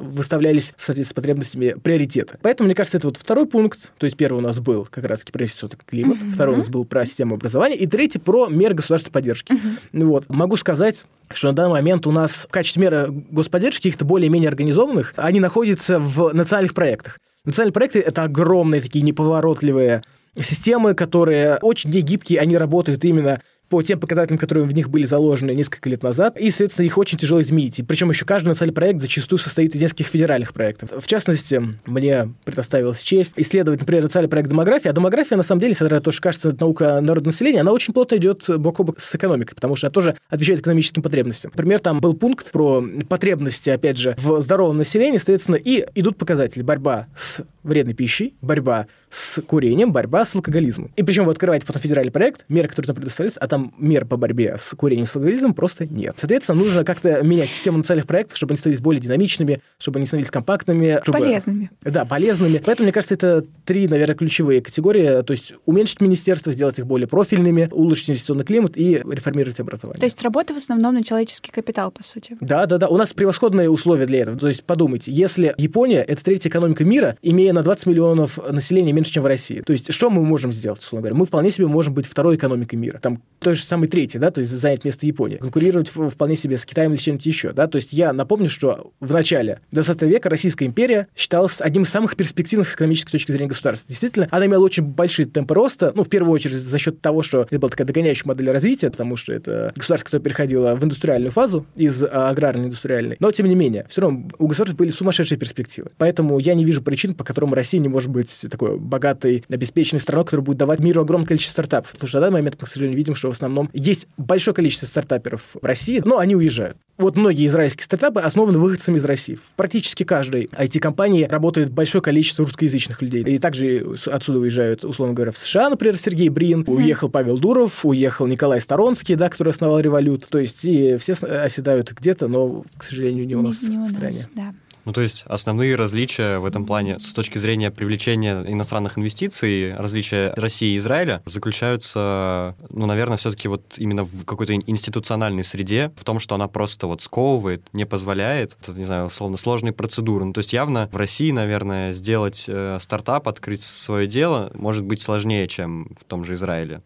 выставлялись 0.00 0.74
в 0.76 0.84
соответствии 0.84 1.12
с 1.12 1.14
потребностями 1.14 1.76
приоритеты. 1.82 2.38
Поэтому, 2.42 2.66
мне 2.66 2.74
кажется, 2.74 2.98
это 2.98 3.08
вот 3.08 3.16
второй 3.16 3.46
пункт. 3.46 3.92
То 3.98 4.06
есть 4.06 4.16
первый 4.16 4.38
у 4.38 4.42
нас 4.42 4.60
был 4.60 4.86
как 4.90 5.04
раз-таки 5.04 5.32
про 5.32 5.42
инвестиционный 5.42 5.78
климат, 5.86 6.18
mm-hmm. 6.18 6.30
второй 6.30 6.54
у 6.54 6.58
нас 6.58 6.68
был 6.68 6.84
про 6.84 7.04
систему 7.04 7.34
образования, 7.34 7.76
и 7.76 7.86
третий 7.86 8.18
про 8.18 8.48
меры 8.48 8.74
государственной 8.74 9.12
поддержки. 9.12 9.52
Mm-hmm. 9.52 10.04
Вот. 10.04 10.28
Могу 10.28 10.56
сказать, 10.56 11.06
что 11.32 11.48
на 11.48 11.54
данный 11.54 11.72
момент 11.72 12.06
у 12.06 12.12
нас 12.12 12.46
в 12.48 12.52
качестве 12.52 12.82
меры 12.82 13.08
господдержки 13.30 13.82
каких-то 13.84 14.04
более-менее 14.04 14.48
организованных, 14.48 15.12
они 15.16 15.40
находятся 15.40 15.98
в 15.98 16.32
национальных 16.32 16.74
проектах. 16.74 17.18
Национальные 17.44 17.72
проекты— 17.72 18.00
это 18.00 18.22
огромные 18.22 18.80
такие 18.80 19.02
неповоротливые 19.02 20.02
системы, 20.40 20.94
которые 20.94 21.58
очень 21.60 21.90
негибкие, 21.90 22.40
они 22.40 22.56
работают 22.56 23.04
именно 23.04 23.40
по 23.68 23.82
тем 23.82 23.98
показателям, 23.98 24.38
которые 24.38 24.64
в 24.64 24.72
них 24.72 24.88
были 24.88 25.06
заложены 25.06 25.52
несколько 25.52 25.88
лет 25.88 26.02
назад, 26.02 26.38
и, 26.38 26.48
соответственно, 26.50 26.86
их 26.86 26.98
очень 26.98 27.18
тяжело 27.18 27.40
изменить. 27.40 27.78
И 27.78 27.82
причем 27.82 28.10
еще 28.10 28.24
каждый 28.24 28.48
национальный 28.48 28.74
проект 28.74 29.00
зачастую 29.00 29.38
состоит 29.38 29.74
из 29.74 29.80
нескольких 29.80 30.06
федеральных 30.06 30.52
проектов. 30.52 30.90
В 30.96 31.06
частности, 31.06 31.62
мне 31.86 32.32
предоставилась 32.44 33.02
честь 33.02 33.34
исследовать, 33.36 33.80
например, 33.80 34.02
национальный 34.02 34.30
проект 34.30 34.50
демографии. 34.50 34.88
А 34.88 34.92
демография, 34.92 35.36
на 35.36 35.42
самом 35.42 35.60
деле, 35.60 35.72
несмотря 35.72 35.96
на 35.96 36.02
то, 36.02 36.10
что 36.10 36.22
кажется 36.22 36.56
наука 36.58 37.00
народного 37.00 37.32
населения, 37.32 37.60
она 37.60 37.72
очень 37.72 37.94
плотно 37.94 38.16
идет 38.16 38.44
бок 38.58 38.80
о 38.80 38.84
бок 38.84 39.00
с 39.00 39.14
экономикой, 39.14 39.54
потому 39.54 39.76
что 39.76 39.86
она 39.86 39.92
тоже 39.92 40.16
отвечает 40.28 40.60
экономическим 40.60 41.02
потребностям. 41.02 41.50
Например, 41.54 41.80
там 41.80 42.00
был 42.00 42.14
пункт 42.14 42.50
про 42.52 42.84
потребности, 43.08 43.70
опять 43.70 43.98
же, 43.98 44.14
в 44.18 44.40
здоровом 44.40 44.78
населении, 44.78 45.16
соответственно, 45.16 45.56
и 45.56 45.84
идут 45.94 46.18
показатели. 46.18 46.62
Борьба 46.62 47.08
с 47.16 47.42
вредной 47.62 47.94
пищей, 47.94 48.34
борьба 48.40 48.86
с 49.10 49.40
курением, 49.42 49.92
борьба 49.92 50.24
с 50.24 50.34
алкоголизмом. 50.34 50.92
И 50.96 51.02
причем 51.02 51.24
вы 51.24 51.32
открываете 51.32 51.66
потом 51.66 51.80
федеральный 51.80 52.12
проект, 52.12 52.44
меры, 52.48 52.68
которые 52.68 52.88
там 52.88 52.96
предоставляются, 52.96 53.40
а 53.40 53.46
там 53.54 53.72
мер 53.78 54.04
по 54.04 54.16
борьбе 54.16 54.56
с 54.58 54.74
курением, 54.74 55.06
с 55.06 55.14
алкоголизмом 55.14 55.54
просто 55.54 55.86
нет. 55.86 56.16
Соответственно, 56.18 56.58
нужно 56.58 56.84
как-то 56.84 57.22
менять 57.22 57.50
систему 57.50 57.78
национальных 57.78 58.08
проектов, 58.08 58.36
чтобы 58.36 58.50
они 58.50 58.58
становились 58.58 58.82
более 58.82 59.00
динамичными, 59.00 59.60
чтобы 59.78 59.98
они 59.98 60.06
становились 60.06 60.32
компактными. 60.32 60.98
Чтобы... 61.02 61.20
Полезными. 61.20 61.70
Да, 61.82 62.04
полезными. 62.04 62.60
Поэтому, 62.64 62.86
мне 62.86 62.92
кажется, 62.92 63.14
это 63.14 63.44
три, 63.64 63.86
наверное, 63.86 64.16
ключевые 64.16 64.60
категории. 64.60 65.22
То 65.22 65.30
есть 65.32 65.54
уменьшить 65.66 66.00
министерство, 66.00 66.50
сделать 66.50 66.80
их 66.80 66.86
более 66.86 67.06
профильными, 67.06 67.68
улучшить 67.70 68.10
инвестиционный 68.10 68.44
климат 68.44 68.76
и 68.76 69.02
реформировать 69.08 69.60
образование. 69.60 70.00
То 70.00 70.06
есть 70.06 70.20
работа 70.22 70.52
в 70.52 70.56
основном 70.56 70.94
на 70.94 71.04
человеческий 71.04 71.52
капитал, 71.52 71.92
по 71.92 72.02
сути. 72.02 72.36
Да, 72.40 72.66
да, 72.66 72.78
да. 72.78 72.88
У 72.88 72.96
нас 72.96 73.12
превосходные 73.12 73.70
условия 73.70 74.06
для 74.06 74.22
этого. 74.22 74.36
То 74.36 74.48
есть 74.48 74.64
подумайте, 74.64 75.12
если 75.12 75.54
Япония— 75.58 76.02
это 76.08 76.24
третья 76.24 76.48
экономика 76.48 76.84
мира, 76.84 77.16
имея 77.22 77.52
на 77.52 77.62
20 77.62 77.86
миллионов 77.86 78.36
населения 78.50 78.92
меньше, 78.92 79.12
чем 79.12 79.22
в 79.22 79.26
России, 79.26 79.60
то 79.60 79.72
есть 79.72 79.92
что 79.92 80.10
мы 80.10 80.22
можем 80.22 80.52
сделать, 80.52 80.80
условно 80.80 81.02
говоря? 81.02 81.16
Мы 81.16 81.26
вполне 81.26 81.50
себе 81.50 81.68
можем 81.68 81.94
быть 81.94 82.06
второй 82.06 82.34
экономикой 82.34 82.74
мира. 82.74 82.98
Там 82.98 83.22
той 83.44 83.54
же 83.54 83.62
самой 83.62 83.88
третьей, 83.88 84.20
да, 84.20 84.30
то 84.30 84.40
есть 84.40 84.52
занять 84.52 84.84
место 84.84 85.06
Японии. 85.06 85.36
Конкурировать 85.36 85.90
вполне 85.90 86.36
себе 86.36 86.58
с 86.58 86.66
Китаем 86.66 86.92
или 86.92 87.00
чем-нибудь 87.00 87.26
еще, 87.26 87.52
да. 87.52 87.66
То 87.66 87.76
есть 87.76 87.92
я 87.92 88.12
напомню, 88.12 88.50
что 88.50 88.92
в 89.00 89.12
начале 89.12 89.60
20 89.70 90.02
века 90.02 90.28
Российская 90.28 90.66
империя 90.66 91.08
считалась 91.16 91.60
одним 91.60 91.82
из 91.82 91.90
самых 91.90 92.16
перспективных 92.16 92.68
с 92.68 92.74
экономической 92.74 93.12
точки 93.12 93.32
зрения 93.32 93.48
государства. 93.48 93.88
Действительно, 93.88 94.28
она 94.30 94.46
имела 94.46 94.64
очень 94.64 94.82
большие 94.82 95.26
темпы 95.26 95.54
роста, 95.54 95.92
ну, 95.94 96.02
в 96.02 96.08
первую 96.08 96.32
очередь 96.32 96.56
за 96.56 96.78
счет 96.78 97.00
того, 97.00 97.22
что 97.22 97.42
это 97.42 97.58
была 97.58 97.70
такая 97.70 97.86
догоняющая 97.86 98.26
модель 98.26 98.50
развития, 98.50 98.90
потому 98.90 99.16
что 99.16 99.32
это 99.32 99.72
государство, 99.76 100.06
которое 100.06 100.22
переходило 100.22 100.74
в 100.74 100.84
индустриальную 100.84 101.30
фазу 101.30 101.66
из 101.76 102.02
а, 102.02 102.30
аграрной 102.30 102.66
индустриальной. 102.66 103.16
Но, 103.20 103.30
тем 103.30 103.46
не 103.46 103.54
менее, 103.54 103.86
все 103.88 104.02
равно 104.02 104.28
у 104.38 104.46
государства 104.46 104.76
были 104.76 104.90
сумасшедшие 104.90 105.38
перспективы. 105.38 105.90
Поэтому 105.98 106.38
я 106.38 106.54
не 106.54 106.64
вижу 106.64 106.82
причин, 106.82 107.14
по 107.14 107.24
которым 107.24 107.54
Россия 107.54 107.80
не 107.80 107.88
может 107.88 108.10
быть 108.10 108.44
такой 108.50 108.78
богатой, 108.78 109.44
обеспеченной 109.48 110.00
страной, 110.00 110.24
которая 110.24 110.44
будет 110.44 110.58
давать 110.58 110.80
миру 110.80 111.02
огромное 111.02 111.26
количество 111.26 111.52
стартапов. 111.52 111.92
Потому 111.92 112.08
что 112.08 112.18
на 112.18 112.22
данный 112.22 112.34
момент 112.34 112.56
мы, 112.60 112.66
к 112.66 112.70
сожалению, 112.70 112.96
видим, 112.96 113.14
что 113.14 113.32
основном 113.34 113.70
есть 113.72 114.06
большое 114.16 114.54
количество 114.54 114.86
стартаперов 114.86 115.42
в 115.60 115.64
России, 115.64 116.02
но 116.04 116.18
они 116.18 116.36
уезжают. 116.36 116.76
Вот 116.96 117.16
многие 117.16 117.48
израильские 117.48 117.84
стартапы 117.84 118.20
основаны 118.20 118.58
выходцами 118.58 118.98
из 118.98 119.04
России. 119.04 119.34
В 119.34 119.52
практически 119.56 120.04
каждой 120.04 120.44
IT-компании 120.52 121.24
работает 121.24 121.72
большое 121.72 122.02
количество 122.02 122.44
русскоязычных 122.44 123.02
людей. 123.02 123.24
И 123.24 123.38
также 123.38 123.96
отсюда 124.06 124.38
уезжают, 124.38 124.84
условно 124.84 125.14
говоря, 125.14 125.32
в 125.32 125.36
США, 125.36 125.70
например, 125.70 125.96
Сергей 125.96 126.28
Брин, 126.28 126.62
mm-hmm. 126.62 126.74
уехал 126.74 127.08
Павел 127.08 127.38
Дуров, 127.38 127.84
уехал 127.84 128.26
Николай 128.26 128.60
Сторонский, 128.60 129.16
да, 129.16 129.28
который 129.28 129.50
основал 129.50 129.80
револют. 129.80 130.26
То 130.28 130.38
есть 130.38 130.64
и 130.64 130.96
все 130.98 131.14
оседают 131.14 131.92
где-то, 131.92 132.28
но, 132.28 132.64
к 132.76 132.84
сожалению, 132.84 133.26
не 133.26 133.34
у 133.34 133.42
нас 133.42 133.62
не, 133.62 133.70
не 133.70 133.78
у 133.78 133.86
в 133.86 133.90
стране. 133.90 134.16
Нас, 134.16 134.30
да. 134.34 134.54
Ну, 134.84 134.92
то 134.92 135.00
есть 135.00 135.24
основные 135.26 135.76
различия 135.76 136.38
в 136.38 136.44
этом 136.44 136.66
плане 136.66 136.98
с 136.98 137.12
точки 137.12 137.38
зрения 137.38 137.70
привлечения 137.70 138.44
иностранных 138.46 138.98
инвестиций, 138.98 139.74
различия 139.74 140.32
России 140.36 140.74
и 140.74 140.78
Израиля 140.78 141.22
заключаются, 141.24 142.54
ну, 142.70 142.86
наверное, 142.86 143.16
все-таки 143.16 143.48
вот 143.48 143.74
именно 143.78 144.04
в 144.04 144.24
какой-то 144.24 144.54
институциональной 144.54 145.44
среде, 145.44 145.92
в 145.96 146.04
том, 146.04 146.18
что 146.18 146.34
она 146.34 146.48
просто 146.48 146.86
вот 146.86 147.02
сковывает, 147.02 147.62
не 147.72 147.86
позволяет, 147.86 148.56
не 148.68 148.84
знаю, 148.84 149.06
условно, 149.06 149.36
сложные 149.36 149.72
процедуры. 149.72 150.24
Ну, 150.24 150.32
то 150.32 150.38
есть 150.38 150.52
явно 150.52 150.88
в 150.92 150.96
России, 150.96 151.30
наверное, 151.30 151.92
сделать 151.92 152.44
э, 152.48 152.78
стартап, 152.80 153.28
открыть 153.28 153.62
свое 153.62 154.06
дело 154.06 154.50
может 154.54 154.84
быть 154.84 155.00
сложнее, 155.00 155.48
чем 155.48 155.94
в 156.00 156.04
том 156.04 156.24
же 156.24 156.34
Израиле. 156.34 156.82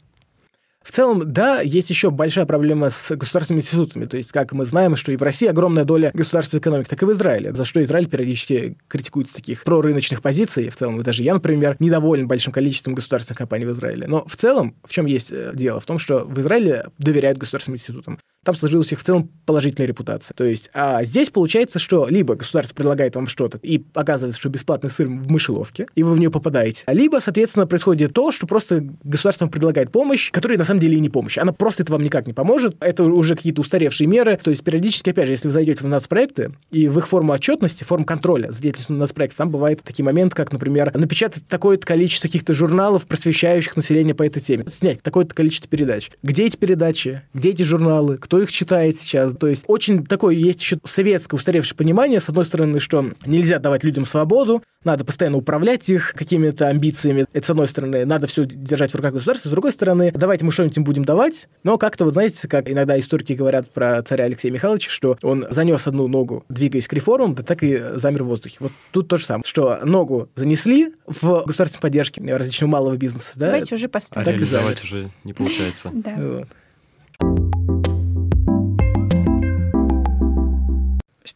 В 0.88 0.90
целом, 0.90 1.30
да, 1.30 1.60
есть 1.60 1.90
еще 1.90 2.10
большая 2.10 2.46
проблема 2.46 2.88
с 2.88 3.14
государственными 3.14 3.60
институтами. 3.60 4.06
То 4.06 4.16
есть, 4.16 4.32
как 4.32 4.52
мы 4.52 4.64
знаем, 4.64 4.96
что 4.96 5.12
и 5.12 5.16
в 5.16 5.22
России 5.22 5.46
огромная 5.46 5.84
доля 5.84 6.10
государственной 6.14 6.60
экономики, 6.60 6.88
так 6.88 7.02
и 7.02 7.04
в 7.04 7.12
Израиле, 7.12 7.52
за 7.52 7.66
что 7.66 7.82
Израиль 7.82 8.08
периодически 8.08 8.78
критикует 8.88 9.28
с 9.28 9.34
таких 9.34 9.64
прорыночных 9.64 10.22
позиций. 10.22 10.70
В 10.70 10.76
целом, 10.76 11.02
даже 11.02 11.22
я, 11.22 11.34
например, 11.34 11.76
недоволен 11.78 12.26
большим 12.26 12.54
количеством 12.54 12.94
государственных 12.94 13.36
компаний 13.36 13.66
в 13.66 13.72
Израиле. 13.72 14.06
Но 14.06 14.24
в 14.26 14.34
целом, 14.36 14.76
в 14.82 14.90
чем 14.90 15.04
есть 15.04 15.30
э, 15.30 15.52
дело? 15.54 15.78
В 15.78 15.84
том, 15.84 15.98
что 15.98 16.24
в 16.24 16.40
Израиле 16.40 16.86
доверяют 16.96 17.36
государственным 17.36 17.76
институтам 17.76 18.18
там 18.48 18.56
сложилась 18.56 18.90
их 18.92 19.00
в 19.00 19.04
целом 19.04 19.28
положительная 19.44 19.86
репутация. 19.86 20.34
То 20.34 20.44
есть, 20.44 20.70
а 20.72 21.04
здесь 21.04 21.28
получается, 21.28 21.78
что 21.78 22.06
либо 22.08 22.34
государство 22.34 22.74
предлагает 22.74 23.14
вам 23.14 23.26
что-то, 23.26 23.58
и 23.62 23.84
оказывается, 23.92 24.40
что 24.40 24.48
бесплатный 24.48 24.88
сыр 24.88 25.06
в 25.06 25.30
мышеловке, 25.30 25.86
и 25.94 26.02
вы 26.02 26.14
в 26.14 26.18
нее 26.18 26.30
попадаете, 26.30 26.84
либо, 26.86 27.18
соответственно, 27.20 27.66
происходит 27.66 28.14
то, 28.14 28.32
что 28.32 28.46
просто 28.46 28.86
государство 29.04 29.44
вам 29.44 29.50
предлагает 29.50 29.92
помощь, 29.92 30.30
которая 30.30 30.56
на 30.56 30.64
самом 30.64 30.80
деле 30.80 30.96
и 30.96 31.00
не 31.00 31.10
помощь. 31.10 31.36
Она 31.36 31.52
просто 31.52 31.82
это 31.82 31.92
вам 31.92 32.02
никак 32.02 32.26
не 32.26 32.32
поможет. 32.32 32.74
Это 32.80 33.04
уже 33.04 33.36
какие-то 33.36 33.60
устаревшие 33.60 34.06
меры. 34.06 34.38
То 34.42 34.48
есть, 34.48 34.64
периодически, 34.64 35.10
опять 35.10 35.26
же, 35.26 35.34
если 35.34 35.48
вы 35.48 35.52
зайдете 35.52 35.84
в 35.84 35.88
нацпроекты, 35.88 36.52
и 36.70 36.88
в 36.88 36.96
их 36.96 37.06
форму 37.06 37.34
отчетности, 37.34 37.84
форму 37.84 38.06
контроля 38.06 38.50
за 38.50 38.62
деятельностью 38.62 38.96
нацпроекта, 38.96 39.36
там 39.36 39.50
бывает 39.50 39.82
такие 39.82 40.06
моменты, 40.06 40.34
как, 40.34 40.54
например, 40.54 40.90
напечатать 40.96 41.46
такое-то 41.48 41.84
количество 41.84 42.28
каких-то 42.28 42.54
журналов, 42.54 43.06
просвещающих 43.06 43.76
население 43.76 44.14
по 44.14 44.22
этой 44.22 44.40
теме, 44.40 44.64
снять 44.72 45.02
такое-то 45.02 45.34
количество 45.34 45.68
передач. 45.68 46.10
Где 46.22 46.46
эти 46.46 46.56
передачи? 46.56 47.20
Где 47.34 47.50
эти 47.50 47.62
журналы? 47.62 48.16
Кто 48.16 48.37
их 48.42 48.52
читает 48.52 49.00
сейчас. 49.00 49.34
То 49.34 49.46
есть 49.46 49.64
очень 49.66 50.06
такое 50.06 50.34
есть 50.34 50.60
еще 50.60 50.78
советское 50.84 51.36
устаревшее 51.36 51.76
понимание, 51.76 52.20
с 52.20 52.28
одной 52.28 52.44
стороны, 52.44 52.80
что 52.80 53.06
нельзя 53.26 53.58
давать 53.58 53.84
людям 53.84 54.04
свободу, 54.04 54.62
надо 54.84 55.04
постоянно 55.04 55.38
управлять 55.38 55.88
их 55.88 56.14
какими-то 56.14 56.68
амбициями. 56.68 57.26
Это 57.32 57.46
с 57.46 57.50
одной 57.50 57.68
стороны, 57.68 58.04
надо 58.04 58.26
все 58.26 58.44
держать 58.44 58.92
в 58.92 58.94
руках 58.94 59.12
государства, 59.14 59.48
с 59.48 59.52
другой 59.52 59.72
стороны, 59.72 60.12
давайте 60.14 60.44
мы 60.44 60.52
что-нибудь 60.52 60.76
им 60.76 60.84
будем 60.84 61.04
давать, 61.04 61.48
но 61.64 61.78
как-то 61.78 62.04
вот 62.04 62.14
знаете, 62.14 62.46
как 62.48 62.70
иногда 62.70 62.98
историки 62.98 63.32
говорят 63.32 63.70
про 63.70 64.02
царя 64.02 64.24
Алексея 64.24 64.52
Михайловича, 64.52 64.90
что 64.90 65.18
он 65.22 65.46
занес 65.50 65.86
одну 65.86 66.08
ногу, 66.08 66.44
двигаясь 66.48 66.88
к 66.88 66.92
реформам, 66.92 67.34
да 67.34 67.42
так 67.42 67.62
и 67.62 67.80
замер 67.94 68.24
в 68.24 68.26
воздухе. 68.26 68.56
Вот 68.60 68.72
тут 68.92 69.08
то 69.08 69.16
же 69.16 69.24
самое, 69.24 69.42
что 69.44 69.80
ногу 69.84 70.28
занесли 70.36 70.94
в 71.06 71.44
государственной 71.46 71.82
поддержке 71.82 72.20
различного 72.20 72.70
малого 72.70 72.96
бизнеса. 72.96 73.32
Да? 73.36 73.46
Давайте 73.46 73.74
уже 73.74 73.88
поставим. 73.88 74.28
А 74.28 74.30
реализовать 74.30 74.82
уже 74.84 75.08
не 75.24 75.32
получается. 75.32 75.90
Да. 75.92 76.46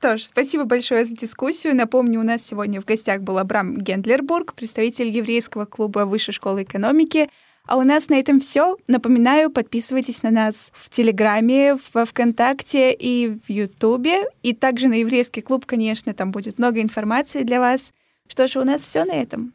Что 0.03 0.17
ж, 0.17 0.25
спасибо 0.25 0.65
большое 0.65 1.05
за 1.05 1.15
дискуссию. 1.15 1.77
Напомню, 1.77 2.19
у 2.19 2.25
нас 2.25 2.45
сегодня 2.45 2.81
в 2.81 2.85
гостях 2.85 3.21
был 3.21 3.39
Абрам 3.39 3.79
Гендлербург, 3.79 4.53
представитель 4.55 5.07
еврейского 5.07 5.65
клуба 5.65 6.01
Высшей 6.07 6.35
школы 6.35 6.65
экономики. 6.65 7.31
А 7.69 7.77
у 7.77 7.83
нас 7.83 8.09
на 8.09 8.15
этом 8.15 8.41
все. 8.41 8.77
Напоминаю, 8.89 9.49
подписывайтесь 9.49 10.25
на 10.25 10.33
нас 10.33 10.73
в 10.75 10.91
Телеграме, 10.91 11.79
во 11.95 12.05
Вконтакте 12.05 12.93
и 12.93 13.29
в 13.29 13.49
Ютубе. 13.49 14.25
И 14.43 14.55
также 14.55 14.89
на 14.89 14.95
еврейский 14.95 15.41
клуб, 15.41 15.67
конечно, 15.67 16.13
там 16.15 16.33
будет 16.33 16.59
много 16.59 16.83
информации 16.83 17.45
для 17.45 17.61
вас. 17.61 17.95
Что 18.27 18.49
ж, 18.49 18.57
у 18.57 18.65
нас 18.65 18.85
все 18.85 19.05
на 19.05 19.13
этом. 19.13 19.53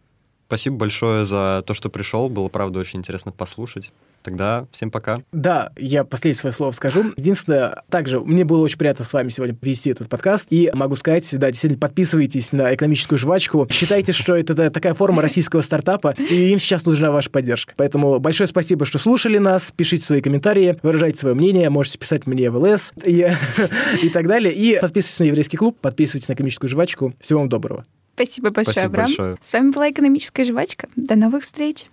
Спасибо 0.47 0.77
большое 0.77 1.25
за 1.25 1.61
то, 1.67 1.73
что 1.73 1.89
пришел. 1.89 2.29
Было, 2.29 2.47
правда, 2.47 2.79
очень 2.79 2.99
интересно 2.99 3.33
послушать. 3.33 3.91
Тогда 4.27 4.67
всем 4.73 4.91
пока. 4.91 5.19
Да, 5.31 5.71
я 5.77 6.03
последнее 6.03 6.37
свое 6.37 6.51
слово 6.53 6.71
скажу. 6.71 7.13
Единственное, 7.15 7.83
также 7.89 8.19
мне 8.19 8.43
было 8.43 8.61
очень 8.61 8.77
приятно 8.77 9.05
с 9.05 9.13
вами 9.13 9.29
сегодня 9.29 9.57
вести 9.61 9.89
этот 9.89 10.09
подкаст. 10.09 10.47
И 10.49 10.69
могу 10.73 10.97
сказать, 10.97 11.29
да, 11.39 11.49
действительно, 11.49 11.79
подписывайтесь 11.79 12.51
на 12.51 12.75
экономическую 12.75 13.17
жвачку. 13.17 13.65
Считайте, 13.71 14.11
что 14.11 14.35
это 14.35 14.69
такая 14.69 14.93
форма 14.95 15.21
российского 15.21 15.61
стартапа, 15.61 16.13
и 16.17 16.51
им 16.51 16.59
сейчас 16.59 16.85
нужна 16.85 17.09
ваша 17.09 17.29
поддержка. 17.29 17.73
Поэтому 17.77 18.19
большое 18.19 18.49
спасибо, 18.49 18.85
что 18.85 18.99
слушали 18.99 19.37
нас. 19.37 19.71
Пишите 19.73 20.03
свои 20.03 20.19
комментарии, 20.19 20.77
выражайте 20.83 21.19
свое 21.19 21.33
мнение, 21.33 21.69
можете 21.69 21.97
писать 21.97 22.27
мне 22.27 22.49
в 22.49 22.57
ЛС 22.57 22.91
и, 23.05 23.31
и 24.03 24.09
так 24.09 24.27
далее. 24.27 24.53
И 24.53 24.77
подписывайтесь 24.77 25.19
на 25.19 25.23
еврейский 25.23 25.55
клуб, 25.55 25.79
подписывайтесь 25.79 26.27
на 26.27 26.33
экономическую 26.33 26.69
жвачку. 26.69 27.13
Всего 27.21 27.39
вам 27.39 27.47
доброго. 27.47 27.85
Спасибо 28.15 28.49
большое, 28.49 28.73
Спасибо 28.73 28.91
Абрам. 28.91 29.05
большое. 29.05 29.37
С 29.39 29.53
вами 29.53 29.71
была 29.71 29.89
экономическая 29.89 30.43
жвачка. 30.43 30.89
До 30.97 31.15
новых 31.15 31.45
встреч. 31.45 31.85